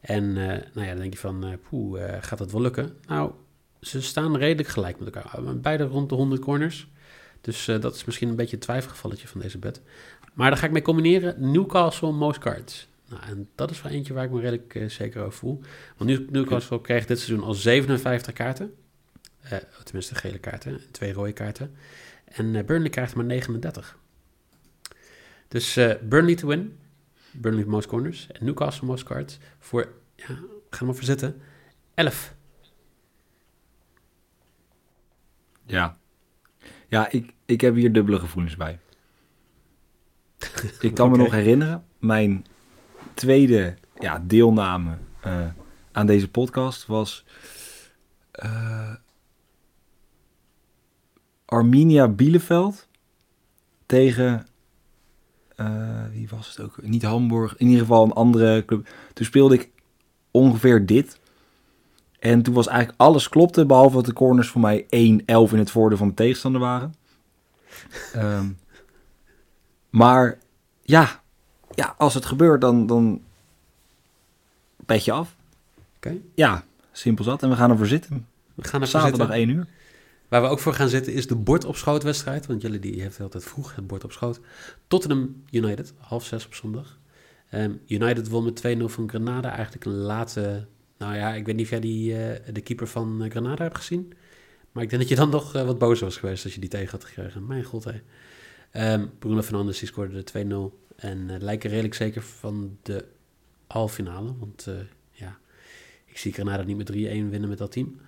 En 0.00 0.36
eh, 0.36 0.46
nou 0.72 0.86
ja, 0.86 0.92
dan 0.92 0.98
denk 0.98 1.12
je 1.12 1.18
van, 1.18 1.44
eh 1.44 1.52
poeh, 1.68 2.04
eh, 2.04 2.22
gaat 2.22 2.38
dat 2.38 2.52
wel 2.52 2.60
lukken? 2.60 2.96
Nou, 3.06 3.32
ze 3.80 4.02
staan 4.02 4.36
redelijk 4.36 4.68
gelijk 4.68 4.98
met 4.98 5.14
elkaar. 5.14 5.60
Beide 5.60 5.84
rond 5.84 6.08
de 6.08 6.14
100 6.14 6.40
corners. 6.40 6.88
Dus 7.40 7.64
dat 7.64 7.94
is 7.94 8.04
misschien 8.04 8.28
een 8.28 8.36
beetje 8.36 8.56
een 8.56 8.62
twijfelgevalletje 8.62 9.28
van 9.28 9.40
deze 9.40 9.58
bet. 9.58 9.80
Maar 10.34 10.50
daar 10.50 10.58
ga 10.58 10.66
ik 10.66 10.72
mee 10.72 10.82
combineren. 10.82 11.50
Newcastle, 11.52 12.12
most 12.12 12.38
cards. 12.38 12.88
Nou, 13.14 13.26
en 13.26 13.48
dat 13.54 13.70
is 13.70 13.82
wel 13.82 13.92
eentje 13.92 14.14
waar 14.14 14.24
ik 14.24 14.30
me 14.30 14.40
redelijk 14.40 14.74
eh, 14.74 14.88
zeker 14.88 15.20
over 15.20 15.38
voel. 15.38 15.60
Want 15.96 16.10
New- 16.10 16.30
Newcastle 16.30 16.80
kreeg 16.80 17.06
dit 17.06 17.18
seizoen 17.18 17.46
al 17.46 17.54
57 17.54 18.32
kaarten. 18.32 18.74
Eh, 19.40 19.58
tenminste, 19.84 20.14
gele 20.14 20.38
kaarten. 20.38 20.80
Twee 20.90 21.12
rode 21.12 21.32
kaarten. 21.32 21.74
En 22.24 22.56
eh, 22.56 22.64
Burnley 22.64 22.90
krijgt 22.90 23.14
maar 23.14 23.24
39. 23.24 23.98
Dus 25.48 25.74
Burnley 26.02 26.34
to 26.34 26.48
win. 26.48 26.78
Burnley 27.30 27.64
most 27.64 27.88
corners. 27.88 28.26
En 28.32 28.44
Newcastle 28.44 28.86
most 28.86 29.04
cards. 29.04 29.38
Voor, 29.58 29.92
ja, 30.16 30.26
ga 30.70 30.80
er 30.80 30.84
maar 30.86 30.94
voor 30.94 31.04
zitten. 31.04 31.40
11. 31.94 32.34
Ja. 35.66 35.98
Ja, 36.88 37.10
ik, 37.10 37.32
ik 37.44 37.60
heb 37.60 37.74
hier 37.74 37.92
dubbele 37.92 38.18
gevoelens 38.18 38.56
bij. 38.56 38.78
ik 40.80 40.94
kan 40.94 41.10
me 41.10 41.16
nog 41.16 41.30
herinneren, 41.30 41.84
mijn 41.98 42.44
tweede 43.14 43.74
ja, 43.98 44.22
deelname 44.26 44.96
eh, 45.20 45.46
aan 45.92 46.06
deze 46.06 46.30
podcast 46.30 46.86
was 46.86 47.24
eh, 48.30 48.94
Arminia 51.44 52.08
Bielefeld 52.08 52.88
tegen, 53.86 54.46
eh, 55.56 56.04
wie 56.12 56.28
was 56.28 56.48
het 56.48 56.66
ook? 56.66 56.82
Niet 56.82 57.02
Hamburg, 57.02 57.56
in 57.56 57.66
ieder 57.66 57.80
geval 57.80 58.04
een 58.04 58.12
andere 58.12 58.64
club. 58.64 58.88
Toen 59.12 59.26
speelde 59.26 59.54
ik 59.54 59.70
ongeveer 60.30 60.86
dit. 60.86 61.18
En 62.18 62.42
toen 62.42 62.54
was 62.54 62.66
eigenlijk 62.66 63.00
alles 63.00 63.28
klopte, 63.28 63.66
behalve 63.66 63.94
dat 63.94 64.04
de 64.04 64.12
corners 64.12 64.48
voor 64.48 64.60
mij 64.60 64.82
1-11 64.84 65.52
in 65.52 65.58
het 65.58 65.70
voordeel 65.70 65.98
van 65.98 66.08
de 66.08 66.14
tegenstander 66.14 66.60
waren. 66.60 66.94
Ehm, 68.12 68.48
maar 69.90 70.38
ja, 70.82 71.22
ja, 71.74 71.94
als 71.98 72.14
het 72.14 72.24
gebeurt, 72.24 72.60
dan, 72.60 72.86
dan 72.86 73.22
pet 74.86 75.04
je 75.04 75.12
af. 75.12 75.36
Oké. 75.96 76.16
Ja, 76.34 76.64
simpel 76.92 77.24
zat. 77.24 77.42
En 77.42 77.48
we 77.48 77.56
gaan 77.56 77.70
ervoor 77.70 77.86
zitten. 77.86 78.26
We 78.54 78.68
gaan 78.68 78.80
er 78.80 78.86
Zaterdag 78.86 79.32
zitten. 79.32 79.48
1 79.48 79.48
uur. 79.48 79.66
Waar 80.28 80.42
we 80.42 80.48
ook 80.48 80.58
voor 80.58 80.74
gaan 80.74 80.88
zitten 80.88 81.12
is 81.12 81.26
de 81.26 81.34
bord 81.34 81.64
op 81.64 81.76
schootwedstrijd. 81.76 82.46
Want 82.46 82.62
jullie 82.62 82.78
die 82.78 83.00
heeft 83.00 83.20
altijd 83.20 83.44
vroeg 83.44 83.74
het 83.74 83.86
bord 83.86 84.04
op 84.04 84.12
schoot. 84.12 84.40
Tottenham 84.86 85.42
United, 85.50 85.92
half 85.98 86.24
zes 86.24 86.46
op 86.46 86.54
zondag. 86.54 86.98
Ehm, 87.50 87.72
United 87.86 88.28
won 88.28 88.44
met 88.44 88.56
2-0 88.56 88.88
van 88.88 89.08
Granada. 89.08 89.52
Eigenlijk 89.52 89.84
een 89.84 89.92
late... 89.92 90.66
Nou 90.98 91.16
ja, 91.16 91.34
ik 91.34 91.46
weet 91.46 91.54
niet 91.56 91.64
of 91.64 91.70
jij 91.70 91.80
die, 91.80 92.18
eh, 92.18 92.54
de 92.54 92.60
keeper 92.60 92.86
van 92.86 93.22
eh, 93.22 93.30
Granada 93.30 93.62
hebt 93.62 93.76
gezien. 93.76 94.12
Maar 94.72 94.82
ik 94.82 94.88
denk 94.88 95.00
dat 95.02 95.10
je 95.10 95.16
dan 95.16 95.30
nog 95.30 95.54
eh, 95.54 95.64
wat 95.64 95.78
boos 95.78 96.00
was 96.00 96.16
geweest 96.16 96.44
als 96.44 96.54
je 96.54 96.60
die 96.60 96.68
tegen 96.68 96.90
had 96.90 97.04
gekregen. 97.04 97.46
Mijn 97.46 97.64
god, 97.64 97.84
hé. 97.84 98.00
Ehm, 98.70 99.06
Bruno 99.18 99.42
Fernandes 99.42 99.78
die 99.78 99.88
scoorde 99.88 100.22
de 100.22 100.24
2-0. 100.24 100.83
En 100.96 101.30
eh, 101.30 101.40
lijken 101.40 101.70
redelijk 101.70 101.94
zeker 101.94 102.22
van 102.22 102.78
de 102.82 103.04
halve 103.66 103.94
finale. 103.94 104.34
Want 104.38 104.66
eh, 104.66 104.74
ja, 105.10 105.38
ik 106.04 106.18
zie 106.18 106.32
Granada 106.32 106.62
niet 106.62 106.76
met 106.76 106.92
3-1 106.92 106.94
winnen 106.94 107.48
met 107.48 107.58
dat 107.58 107.72
team. 107.72 108.00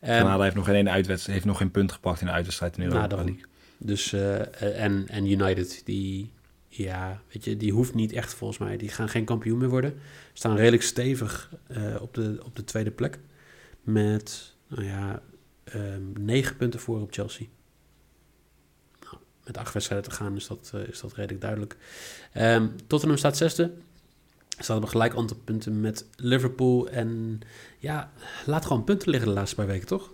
Ehm, 0.00 0.18
Granada 0.18 0.42
heeft 0.42 0.54
nog 0.54 0.64
geen 0.64 0.88
uitwedstrijd, 0.88 1.34
heeft 1.34 1.50
nog 1.50 1.58
geen 1.58 1.70
punt 1.70 1.92
gepakt 1.92 2.20
in 2.20 2.26
de 2.26 2.32
uitwedstrijd 2.32 2.76
in 2.76 2.82
Europa 2.82 3.06
nou. 3.06 3.24
League. 3.24 3.44
Dus, 3.78 4.12
eh, 4.12 4.82
en, 4.84 5.08
en 5.08 5.30
United, 5.30 5.82
die, 5.84 6.32
ja, 6.68 7.22
weet 7.32 7.44
je, 7.44 7.56
die 7.56 7.72
hoeft 7.72 7.94
niet 7.94 8.12
echt 8.12 8.34
volgens 8.34 8.58
mij. 8.58 8.76
Die 8.76 8.88
gaan 8.88 9.08
geen 9.08 9.24
kampioen 9.24 9.58
meer 9.58 9.68
worden. 9.68 9.94
Staan 10.32 10.56
redelijk 10.56 10.82
stevig 10.82 11.50
op, 12.00 12.14
de, 12.14 12.40
op 12.44 12.56
de 12.56 12.64
tweede 12.64 12.90
plek. 12.90 13.18
Met, 13.82 14.54
nou 14.66 14.84
ja, 14.84 15.22
ehm, 15.64 16.02
negen 16.20 16.56
punten 16.56 16.80
voor 16.80 17.00
op 17.00 17.12
Chelsea. 17.12 17.46
Met 19.48 19.58
acht 19.58 19.72
wedstrijden 19.72 20.10
te 20.10 20.16
gaan 20.16 20.36
is 20.36 20.46
dat, 20.46 20.70
eh, 20.74 20.88
is 20.88 21.00
dat 21.00 21.14
redelijk 21.14 21.40
duidelijk. 21.40 21.76
Ehm 22.32 22.66
Tottenham 22.86 23.18
staat 23.18 23.36
zesde. 23.36 23.72
Staat 24.58 24.76
op 24.76 24.84
gelijk 24.84 25.14
aantal 25.14 25.36
punten 25.44 25.80
met 25.80 26.06
Liverpool. 26.16 26.88
En 26.88 27.40
ja, 27.78 28.10
laat 28.46 28.66
gewoon 28.66 28.84
punten 28.84 29.10
liggen 29.10 29.28
de 29.28 29.34
laatste 29.34 29.56
paar 29.56 29.66
weken, 29.66 29.86
toch? 29.86 30.10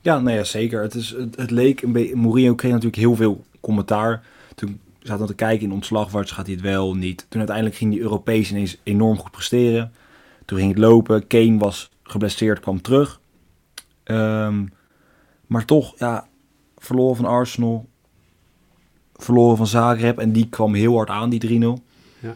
Ja, 0.00 0.18
nou 0.18 0.36
ja, 0.36 0.44
zeker. 0.44 0.82
Het, 0.82 0.94
is, 0.94 1.10
het, 1.36 1.50
leek 1.50 1.82
een 1.82 1.92
beetje... 1.92 2.16
Mourinho 2.16 2.54
kreeg 2.54 2.72
natuurlijk 2.72 3.02
heel 3.02 3.14
veel 3.14 3.44
commentaar. 3.60 4.24
Toen 4.54 4.80
zaten 5.02 5.22
we 5.22 5.30
te 5.30 5.34
kijken 5.34 5.66
in 5.66 5.72
ontslagwaarts, 5.72 6.30
gaat 6.30 6.46
hij 6.46 6.54
het 6.54 6.64
wel, 6.64 6.94
niet. 6.94 7.26
Toen 7.28 7.38
uiteindelijk 7.38 7.76
ging 7.76 7.92
die 7.92 8.00
Europees 8.00 8.50
ineens 8.50 8.78
enorm 8.82 9.18
goed 9.18 9.30
presteren. 9.30 9.92
Toen 10.44 10.58
ging 10.58 10.70
het 10.70 10.78
lopen. 10.78 11.26
Kane 11.26 11.58
was 11.58 11.90
geblesseerd, 12.02 12.60
kwam 12.60 12.82
terug. 12.82 13.20
Ehm, 14.02 14.66
maar 15.46 15.64
toch, 15.64 15.98
ja, 15.98 16.28
verloren 16.86 17.16
van 17.16 17.24
Arsenal. 17.24 17.88
Verloren 19.14 19.56
van 19.56 19.66
Zagreb. 19.66 20.18
En 20.18 20.32
die 20.32 20.48
kwam 20.48 20.74
heel 20.74 20.94
hard 20.96 21.08
aan, 21.08 21.30
die 21.30 21.40
3-0. 21.40 21.82
Ja. 22.18 22.34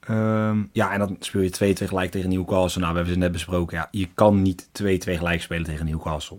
Ehm, 0.00 0.62
ja, 0.72 0.92
en 0.92 0.98
dan 0.98 1.16
speel 1.20 1.40
je 1.42 1.50
2-2 1.50 1.88
gelijk 1.88 2.10
tegen 2.10 2.28
Newcastle. 2.30 2.80
Nou, 2.80 2.92
we 2.92 2.98
hebben 2.98 3.14
ze 3.16 3.20
net 3.20 3.32
besproken. 3.32 3.76
Ja, 3.76 3.88
je 3.90 4.08
kan 4.14 4.42
niet 4.42 4.68
2-2 4.72 5.16
gelijk 5.16 5.40
spelen 5.42 5.64
tegen 5.64 5.86
Newcastle. 5.86 6.38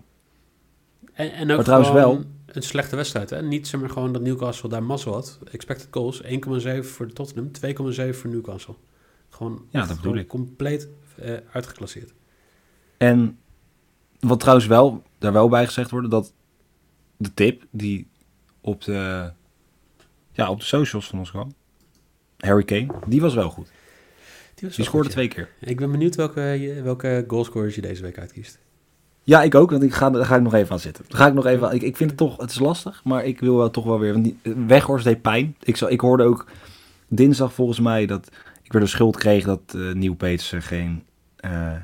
En, 1.14 1.32
en 1.34 1.50
ook 1.50 1.56
Maar 1.56 1.66
trouwens 1.66 1.92
wel- 1.92 2.24
een 2.46 2.62
slechte 2.64 2.96
wedstrijd. 2.96 3.30
Hè? 3.30 3.42
Niet 3.42 3.68
zeg 3.68 3.80
maar 3.80 3.90
gewoon 3.90 4.12
dat 4.14 4.22
Newcastle 4.22 4.70
daar 4.70 4.84
mazzel 4.84 5.14
had. 5.14 5.40
Expected 5.52 5.88
goals 5.92 6.22
1,7 6.24 6.84
voor 6.84 7.14
Tottenham, 7.14 7.52
2,7 7.52 8.14
voor 8.18 8.30
Newcastle. 8.30 8.74
Gewoon, 9.30 9.62
Ja, 9.70 9.86
dat 9.86 9.96
bedoel 9.96 10.16
ik. 10.16 10.28
compleet 10.28 10.88
eh, 11.16 11.34
uitgeklasseerd. 11.52 12.14
En 12.98 13.38
wat 14.20 14.40
trouwens 14.40 14.68
wel, 14.68 15.04
daar 15.18 15.34
wel 15.34 15.50
bij 15.50 15.66
gezegd 15.66 15.90
worden, 15.92 16.10
dat 16.10 16.34
de 17.18 17.34
tip 17.34 17.66
die 17.72 18.08
op 18.62 18.84
de, 18.84 19.32
ja, 20.32 20.50
op 20.50 20.60
de 20.60 20.66
socials 20.66 21.08
van 21.08 21.20
ons 21.20 21.30
kwam, 21.30 21.54
Harry 22.38 22.64
Kane, 22.64 22.88
die 23.08 23.22
was 23.22 23.34
wel 23.34 23.50
goed. 23.50 23.72
Die, 24.56 24.70
Die 24.70 24.86
scoorde 24.86 24.90
goed, 24.90 25.06
ja. 25.06 25.12
twee 25.12 25.28
keer. 25.28 25.50
Ik 25.60 25.78
ben 25.78 25.92
benieuwd 25.92 26.16
welke, 26.16 26.80
welke 26.84 27.24
goalscorers 27.28 27.76
je 27.76 27.82
deze 27.82 28.02
week 28.02 28.20
uitkiest. 28.20 28.60
Ja, 29.24 29.44
ik 29.44 29.56
ook, 29.56 29.72
want 29.72 29.84
ik 29.84 29.94
ga, 29.94 30.10
daar 30.10 30.26
ga 30.26 30.36
ik 30.36 30.42
nog 30.42 30.54
even 30.54 30.72
aan 30.72 30.80
zitten. 30.80 31.06
Daar 31.08 31.20
ga 31.20 31.28
ik 31.28 31.34
nog 31.34 31.46
even 31.46 31.68
aan, 31.68 31.76
ik, 31.76 31.82
ik 31.82 31.98
vind 31.98 32.10
het 32.10 32.20
toch, 32.20 32.38
het 32.38 32.50
is 32.50 32.60
lastig, 32.60 33.04
maar 33.04 33.26
ik 33.26 33.40
wil 33.40 33.58
wel 33.58 33.70
toch 33.70 33.86
wel 33.86 34.00
weer, 34.00 34.14
want 34.14 34.24
die, 34.24 34.40
Weghorst 34.68 35.06
deed 35.06 35.22
pijn. 35.22 35.56
Ik, 35.60 35.78
zal, 35.78 35.90
ik 35.90 36.02
hoorde 36.02 36.24
ook 36.24 36.48
dinsdag 37.08 37.54
volgens 37.54 37.80
mij 37.80 38.06
dat 38.06 38.30
ik 38.64 38.72
weer 38.72 38.82
de 38.82 38.88
schuld 38.88 39.18
kreeg 39.18 39.44
dat 39.44 39.62
eh 39.68 39.92
Nieuw 39.92 40.16
geen 40.60 41.04
eh, 41.36 41.76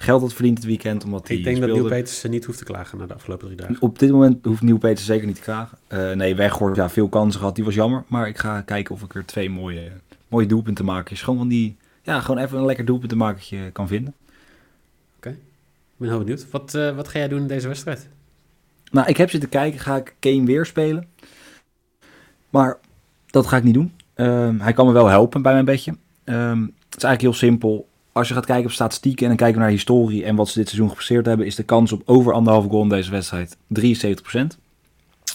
geld 0.00 0.20
had 0.20 0.32
verdiend 0.32 0.58
het 0.58 0.66
weekend, 0.66 1.04
omdat 1.04 1.28
ik 1.28 1.44
denk 1.44 1.60
dat. 1.60 1.68
Neil 1.68 1.88
Peters 1.88 2.22
niet 2.22 2.44
hoeft 2.44 2.58
te 2.58 2.64
klagen 2.64 2.98
na 2.98 3.06
de 3.06 3.14
afgelopen 3.14 3.46
drie 3.46 3.58
dagen. 3.58 3.76
Op 3.80 3.98
dit 3.98 4.10
moment 4.10 4.44
hoeft 4.44 4.62
Nieuw 4.62 4.78
Peter 4.78 5.04
zeker 5.04 5.26
niet 5.26 5.36
te 5.36 5.42
klagen. 5.42 5.78
Eh, 5.86 6.12
nee, 6.12 6.34
Weghorst, 6.34 6.76
ja, 6.76 6.90
veel 6.90 7.08
kansen 7.08 7.40
gehad. 7.40 7.54
Die 7.54 7.64
was 7.64 7.74
jammer. 7.74 8.04
Maar 8.06 8.28
ik 8.28 8.38
ga 8.38 8.60
kijken 8.60 8.94
of 8.94 9.02
ik 9.02 9.14
er 9.14 9.26
twee 9.26 9.50
mooie, 9.50 9.90
mooie 10.28 10.46
doelpunten 10.46 10.84
maken. 10.84 11.16
Gewoon 11.16 11.38
van 11.38 11.48
die, 11.48 11.76
ja, 12.02 12.20
gewoon 12.20 12.44
even 12.44 12.58
een 12.58 12.64
lekker 12.64 12.84
doelpuntenmakertje 12.84 13.70
kan 13.70 13.88
vinden. 13.88 14.14
Ik 15.98 16.04
ben 16.04 16.08
heel 16.08 16.24
benieuwd. 16.24 16.50
Wat, 16.50 16.74
eh, 16.74 16.96
wat 16.96 17.08
ga 17.08 17.18
jij 17.18 17.28
doen 17.28 17.40
in 17.40 17.46
deze 17.46 17.68
wedstrijd? 17.68 18.08
Nou, 18.90 19.08
ik 19.08 19.16
heb 19.16 19.30
zitten 19.30 19.48
kijken. 19.48 19.80
Ga 19.80 19.96
ik 19.96 20.14
Kane 20.18 20.44
weer 20.44 20.66
spelen? 20.66 21.08
Maar 22.50 22.78
dat 23.26 23.46
ga 23.46 23.56
ik 23.56 23.62
niet 23.62 23.74
doen. 23.74 23.92
Ehm, 24.14 24.58
hij 24.58 24.72
kan 24.72 24.86
me 24.86 24.92
wel 24.92 25.06
helpen 25.06 25.42
bij 25.42 25.52
mijn 25.52 25.64
bedje. 25.64 25.96
Ehm, 26.24 26.60
het 26.60 26.96
is 26.96 27.02
eigenlijk 27.04 27.20
heel 27.20 27.32
simpel. 27.32 27.87
Als 28.18 28.28
je 28.28 28.34
gaat 28.34 28.46
kijken 28.46 28.64
op 28.64 28.72
statistieken 28.72 29.22
en 29.22 29.28
dan 29.28 29.36
kijken 29.36 29.56
we 29.56 29.62
naar 29.62 29.70
historie 29.70 30.24
en 30.24 30.36
wat 30.36 30.48
ze 30.48 30.58
dit 30.58 30.68
seizoen 30.68 30.88
gepresteerd 30.88 31.26
hebben, 31.26 31.46
is 31.46 31.54
de 31.54 31.62
kans 31.62 31.92
op 31.92 32.02
over 32.04 32.32
anderhalve 32.32 32.68
goal 32.68 32.82
in 32.82 32.88
deze 32.88 33.10
wedstrijd 33.10 33.56
73%. 33.56 33.80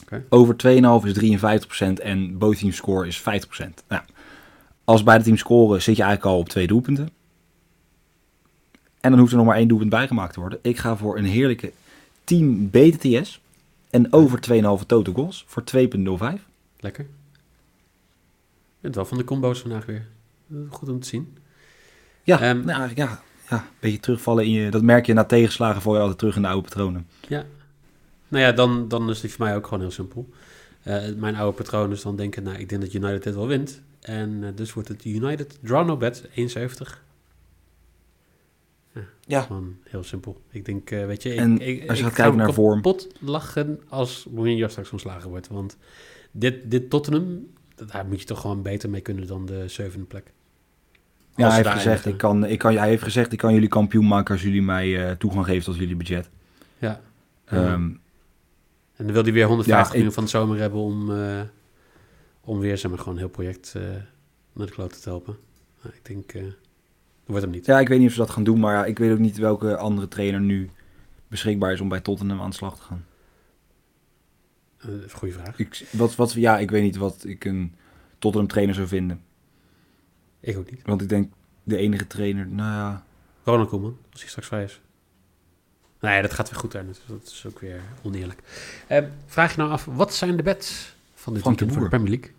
Oké. 0.02 0.24
Over 0.30 0.56
2,5 0.56 1.08
is 1.08 1.39
53% 2.00 2.02
en 2.02 2.38
both 2.38 2.60
teams 2.60 2.76
score 2.76 3.08
is 3.08 3.22
50%. 3.22 3.24
Nou, 3.88 4.02
als 4.84 5.04
beide 5.04 5.24
teams 5.24 5.39
scoren 5.39 5.82
zit 5.82 5.96
je 5.96 6.04
eigenlijk 6.04 6.34
al 6.34 6.39
op 6.39 6.50
twee 6.50 6.67
doelpunten. 6.67 7.10
En 9.00 9.10
dan 9.12 9.19
hoeft 9.19 9.32
er 9.32 9.38
nog 9.38 9.46
maar 9.46 9.58
één 9.58 9.67
doelpunt 9.67 9.89
bijgemaakt 9.89 10.34
te 10.34 10.39
worden. 10.39 10.60
Ik 10.62 10.78
ga 10.78 10.98
voor 10.98 11.17
een 11.17 11.26
heerlijke 11.26 11.72
team 12.24 12.69
BTTS 12.69 13.41
en 13.89 14.13
over 14.13 14.39
2,5 14.52 14.86
total 14.86 15.13
goals 15.13 15.46
voor 15.48 15.63
2,05. 16.38 16.43
Lekker. 16.80 17.06
Bent 18.80 18.96
wel 18.96 19.06
van 19.06 19.17
de 19.17 19.24
combo's 19.24 19.60
vandaag 19.60 19.86
weer. 19.86 20.08
Goed 20.69 20.89
om 20.89 21.00
te 21.00 21.08
zien. 21.08 21.38
Ja, 22.23 22.39
nou, 22.39 22.67
eigenlijk 22.67 22.97
ja, 22.97 23.21
ja, 23.49 23.57
een 23.57 23.77
beetje 23.79 23.99
terugvallen 23.99 24.45
in 24.45 24.51
je... 24.51 24.71
Dat 24.71 24.81
merk 24.81 25.05
je 25.05 25.13
na 25.13 25.23
tegenslagen 25.23 25.81
val 25.81 25.93
je 25.93 25.99
altijd 25.99 26.17
terug 26.17 26.36
in 26.36 26.41
de 26.41 26.47
oude 26.47 26.62
patronen. 26.62 27.07
Ja. 27.27 27.45
Nou 28.27 28.43
ja, 28.43 28.51
dan, 28.51 28.88
dan 28.88 29.09
is 29.09 29.21
die 29.21 29.31
voor 29.31 29.45
mij 29.45 29.55
ook 29.55 29.63
gewoon 29.63 29.79
heel 29.79 29.91
simpel. 29.91 30.29
Eh, 30.83 31.13
mijn 31.17 31.36
oude 31.36 31.57
patroon 31.57 31.91
is 31.91 32.01
dan 32.01 32.15
denken, 32.15 32.43
nou, 32.43 32.57
ik 32.57 32.69
denk 32.69 32.81
dat 32.81 32.93
United 32.93 33.23
dit 33.23 33.36
wel 33.36 33.47
wint. 33.47 33.81
En 33.99 34.43
eh, 34.43 34.49
dus 34.55 34.73
wordt 34.73 34.89
het 34.89 35.05
United 35.05 35.57
Draw 35.62 35.88
No 35.88 35.97
Bet 35.97 36.23
1,70. 36.29 37.01
Ja. 39.25 39.41
Gewoon 39.41 39.77
heel 39.83 40.03
simpel. 40.03 40.41
Ik 40.49 40.65
denk, 40.65 40.91
eh, 40.91 41.05
weet 41.05 41.23
je... 41.23 41.33
Ik, 41.33 41.39
En 41.39 41.59
ik, 41.59 41.89
als 41.89 41.99
je 41.99 42.05
ik 42.05 42.09
gaat 42.09 42.15
ga 42.15 42.21
kijken 42.21 42.38
naar 42.38 42.53
vorm. 42.53 42.75
kapot 42.81 43.07
lachen 43.19 43.79
als 43.88 44.27
Mourinho 44.31 44.67
straks 44.67 44.91
ontslagen 44.91 45.29
wordt. 45.29 45.47
Want 45.47 45.77
dit, 46.31 46.71
dit 46.71 46.89
Tottenham, 46.89 47.47
daar 47.75 48.05
moet 48.05 48.19
je 48.19 48.25
toch 48.25 48.41
gewoon 48.41 48.62
beter 48.62 48.89
mee 48.89 49.01
kunnen 49.01 49.27
dan 49.27 49.45
de 49.45 49.67
zevende 49.67 50.05
plek. 50.05 50.31
Ja, 51.36 51.48
hij 51.48 51.56
heeft, 51.56 51.69
gezegd, 51.69 52.06
ik 52.06 52.17
kan, 52.17 52.46
ik 52.46 52.60
kan, 52.60 52.76
hij 52.78 52.88
heeft 52.89 53.04
gezegd, 53.04 53.32
ik 53.32 53.38
kan 53.38 53.54
jullie 53.54 53.67
kampioen 53.67 54.08
maken 54.08 54.34
als 54.34 54.43
jullie 54.43 54.62
mij 54.62 55.06
eh, 55.10 55.15
toegang 55.15 55.46
geven 55.46 55.63
tot 55.63 55.76
jullie 55.76 55.96
budget. 55.96 56.30
Ja. 56.78 57.02
Ehm, 57.46 57.62
En 58.96 59.06
dan 59.06 59.12
wil 59.13 59.24
hij 59.24 59.32
weer 59.34 59.46
150 59.48 59.84
Ja, 59.84 59.88
ik- 59.89 59.93
miljoen 59.93 60.13
van 60.13 60.24
de 60.24 60.30
zomer 60.30 60.60
hebben 60.60 60.80
om, 60.80 61.12
eh, 61.17 61.41
om 62.41 62.60
weer 62.60 62.78
zeg 62.78 62.89
maar, 62.91 63.00
gewoon 63.00 63.13
een 63.13 63.19
heel 63.19 63.30
project 63.30 63.74
eh, 63.76 63.82
naar 64.54 64.65
de 64.67 64.72
klote 64.74 65.00
te 65.00 65.10
helpen. 65.10 65.38
Nou, 65.84 65.96
ik 65.96 66.06
denk, 66.06 66.34
dat 66.34 66.43
wordt 67.26 67.41
hem 67.43 67.52
niet. 67.54 67.65
Ja, 67.65 67.80
ik 67.80 67.88
weet 67.88 68.00
niet 68.00 68.08
of 68.08 68.13
ze 68.13 68.19
dat 68.19 68.30
gaan 68.30 68.43
doen, 68.43 68.60
maar 68.60 68.74
ja, 68.74 68.86
ik 68.86 69.00
weet 69.00 69.12
ook 69.12 69.19
niet 69.19 69.38
welke 69.38 69.78
andere 69.78 70.08
trainer 70.08 70.41
nu 70.41 70.69
beschikbaar 71.28 71.72
is 71.72 71.82
om 71.82 71.89
bij 71.89 72.00
Tottenham 72.02 72.41
aan 72.41 72.50
de 72.50 72.56
slag 72.56 72.76
te 72.76 72.82
gaan. 72.82 73.06
Goeie 75.12 75.34
vraag. 75.34 75.60
Ik, 75.60 75.88
wat, 75.91 76.15
wat, 76.15 76.34
ja, 76.34 76.58
ik 76.60 76.72
weet 76.72 76.84
niet 76.84 76.96
wat 76.96 77.24
ik 77.26 77.46
een 77.46 77.74
Tottenham 78.19 78.50
trainer 78.50 78.76
zou 78.76 78.88
vinden. 78.88 79.22
Ik 80.45 80.58
ook 80.58 80.71
niet. 80.71 80.82
Want 80.86 81.01
ik 81.01 81.10
denk, 81.10 81.32
de 81.63 81.77
enige 81.77 82.08
trainer, 82.08 82.47
nou 82.47 82.71
ja... 82.71 83.03
Ronald 83.43 83.69
Koeman, 83.69 83.97
als 84.12 84.19
hij 84.19 84.29
straks 84.29 84.47
vrij 84.47 84.63
is. 84.63 84.82
Nee, 85.99 86.21
dat 86.21 86.34
gaat 86.34 86.49
weer 86.49 86.60
goed 86.60 86.71
daar. 86.71 86.86
Dus 86.86 86.99
dat 87.08 87.21
is 87.23 87.45
ook 87.47 87.60
weer 87.60 87.82
oneerlijk. 88.03 88.39
Eh, 88.88 89.03
vraag 89.25 89.51
je 89.51 89.58
nou 89.58 89.71
af, 89.71 89.86
wat 89.86 90.13
zijn 90.13 90.38
de 90.38 90.43
bets 90.43 90.95
van 91.15 91.34
dit 91.34 91.41
Frank 91.41 91.58
de 91.58 91.63
voor 91.65 91.73
de 91.73 91.79
Boer. 91.79 91.89
Premier 91.89 92.10
League? 92.10 92.32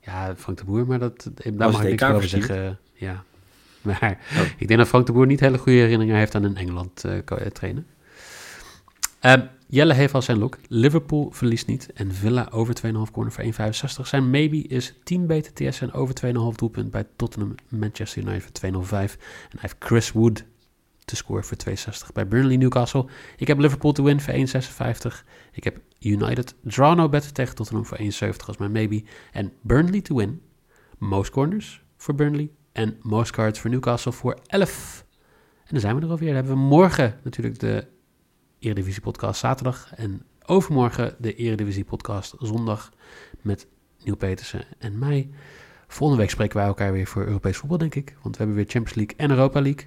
Ja, 0.00 0.36
Frank 0.36 0.58
de 0.58 0.64
Boer, 0.64 0.86
maar 0.86 0.98
dat, 0.98 1.30
daar 1.34 1.52
Was 1.56 1.72
mag 1.72 1.82
ik 1.82 1.88
niks 1.88 2.02
over 2.02 2.28
zeggen. 2.28 2.78
Ja. 2.92 3.24
Maar 3.82 4.18
Oh. 4.32 4.40
ik 4.56 4.66
denk 4.68 4.78
dat 4.80 4.88
Frank 4.88 5.06
de 5.06 5.12
Boer 5.12 5.26
niet 5.26 5.40
hele 5.40 5.58
goede 5.58 5.78
herinneringen 5.78 6.16
heeft 6.16 6.34
aan 6.34 6.44
een 6.44 6.56
Engeland 6.56 7.04
eh, 7.04 7.18
ko- 7.24 7.36
eh, 7.36 7.46
trainen. 7.46 7.86
Eh, 9.20 9.34
Jelle 9.72 9.92
heeft 9.94 10.14
al 10.14 10.22
zijn 10.22 10.38
look. 10.38 10.58
Liverpool 10.68 11.30
verliest 11.30 11.66
niet. 11.66 11.92
En 11.92 12.12
Villa 12.12 12.48
over 12.50 12.74
2,5 12.86 12.92
corner 13.12 13.32
voor 13.32 13.44
1,65. 13.44 14.06
Zijn 14.06 14.30
maybe 14.30 14.56
is 14.56 14.94
10 15.04 15.26
BTTS 15.26 15.80
en 15.80 15.92
over 15.92 16.14
2,5 16.26 16.32
doelpunt 16.56 16.90
bij 16.90 17.04
Tottenham 17.16 17.54
Manchester 17.68 18.22
United 18.22 18.58
voor 18.58 18.84
2,05. 18.84 18.92
En 18.92 18.98
hij 19.50 19.60
heeft 19.60 19.76
Chris 19.78 20.12
Wood 20.12 20.44
te 21.04 21.16
scoren 21.16 21.44
voor 21.44 21.56
2,60 21.68 22.12
bij 22.12 22.28
Burnley 22.28 22.56
Newcastle. 22.56 23.06
Ik 23.36 23.46
heb 23.46 23.58
Liverpool 23.58 23.92
te 23.92 24.02
win 24.02 24.20
voor 24.20 24.34
1,56. 24.34 25.24
Ik 25.52 25.64
heb 25.64 25.80
United 25.98 26.54
draw 26.62 26.96
no 26.96 27.08
bet 27.08 27.34
tegen 27.34 27.54
Tottenham 27.54 27.86
voor 27.86 27.98
1,70 27.98 28.46
als 28.46 28.56
mijn 28.56 28.72
maybe. 28.72 29.04
En 29.32 29.52
Burnley 29.62 30.00
to 30.00 30.16
win. 30.16 30.42
Most 30.98 31.30
corners 31.30 31.82
voor 31.96 32.14
Burnley. 32.14 32.50
En 32.72 32.96
most 33.02 33.30
cards 33.30 33.60
voor 33.60 33.70
Newcastle 33.70 34.12
voor 34.12 34.38
11. 34.46 35.04
En 35.64 35.68
dan 35.70 35.80
zijn 35.80 35.96
we 35.96 36.02
er 36.02 36.10
alweer. 36.10 36.26
Dan 36.26 36.36
hebben 36.36 36.54
we 36.54 36.60
morgen 36.60 37.18
natuurlijk 37.22 37.58
de 37.58 37.86
Eredivisie 38.62 39.02
podcast 39.02 39.40
zaterdag. 39.40 39.92
En 39.94 40.22
overmorgen 40.46 41.14
de 41.18 41.34
Eredivisie 41.34 41.84
podcast 41.84 42.34
zondag 42.38 42.90
met 43.40 43.66
Nieuw 44.04 44.16
Petersen 44.16 44.64
en 44.78 44.98
mij. 44.98 45.30
Volgende 45.88 46.22
week 46.22 46.30
spreken 46.30 46.56
wij 46.56 46.66
elkaar 46.66 46.92
weer 46.92 47.06
voor 47.06 47.26
Europees 47.26 47.56
voetbal, 47.56 47.78
denk 47.78 47.94
ik. 47.94 48.16
Want 48.22 48.36
we 48.36 48.42
hebben 48.42 48.56
weer 48.56 48.70
Champions 48.70 48.94
League 48.96 49.16
en 49.16 49.30
Europa 49.30 49.60
League. 49.60 49.86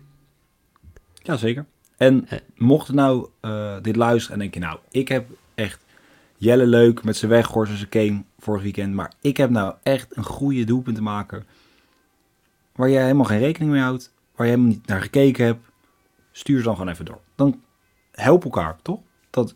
Ja, 1.13 1.35
zeker. 1.37 1.65
En 1.97 2.25
Eh. 2.29 2.39
mocht 2.55 2.91
nou 2.93 3.29
eh, 3.41 3.75
dit 3.81 3.95
luisteren 3.95 4.33
en 4.33 4.39
denk 4.39 4.53
je, 4.53 4.59
nou, 4.59 4.79
ik 4.91 5.07
heb 5.07 5.29
echt 5.55 5.83
Jelle 6.37 6.65
leuk 6.65 7.03
met 7.03 7.17
zijn 7.17 7.31
weghorst 7.31 7.71
en 7.71 7.77
zijn 7.77 7.89
Kane 7.89 8.23
vorig 8.39 8.61
weekend, 8.61 8.93
maar 8.93 9.13
ik 9.21 9.37
heb 9.37 9.49
nou 9.49 9.75
echt 9.83 10.17
een 10.17 10.23
goede 10.23 10.63
doelpunt 10.63 10.95
te 10.95 11.01
maken 11.01 11.45
waar 12.75 12.89
jij 12.89 13.01
helemaal 13.01 13.25
geen 13.25 13.39
rekening 13.39 13.71
mee 13.71 13.81
houdt, 13.81 14.13
waar 14.35 14.45
je 14.47 14.51
helemaal 14.53 14.73
niet 14.73 14.87
naar 14.87 15.01
gekeken 15.01 15.45
hebt, 15.45 15.65
stuur 16.31 16.57
ze 16.57 16.63
dan 16.63 16.75
gewoon 16.75 16.91
even 16.91 17.05
door. 17.05 17.19
Dan 17.35 17.61
help 18.15 18.43
elkaar, 18.43 18.77
toch? 18.81 18.99
Dat, 19.29 19.55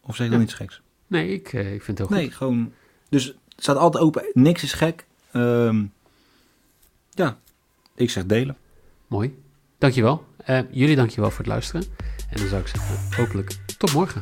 of 0.00 0.16
zeg 0.16 0.26
ik 0.26 0.32
dan 0.32 0.42
iets 0.42 0.54
geks? 0.54 0.80
Nee, 1.06 1.28
ik, 1.32 1.52
eh, 1.52 1.74
ik 1.74 1.82
vind 1.82 1.98
het 1.98 2.08
heel 2.08 2.16
Nee, 2.16 2.26
goed. 2.26 2.36
gewoon, 2.36 2.72
dus 3.08 3.24
het 3.26 3.36
staat 3.56 3.76
altijd 3.76 4.04
open, 4.04 4.30
niks 4.32 4.62
is 4.62 4.72
gek. 4.72 5.06
Ehm, 5.32 5.84
ja, 7.10 7.38
ik 7.94 8.10
zeg 8.10 8.26
delen. 8.26 8.56
Mooi. 9.06 9.42
Dankjewel. 9.78 10.26
Eh 10.36 10.60
jullie 10.70 10.96
dankjewel 10.96 11.30
voor 11.30 11.38
het 11.38 11.48
luisteren. 11.48 11.82
En 12.30 12.38
dan 12.38 12.48
zou 12.48 12.60
ik 12.60 12.66
zeggen, 12.66 13.16
hopelijk 13.16 13.56
tot 13.78 13.92
morgen. 13.92 14.20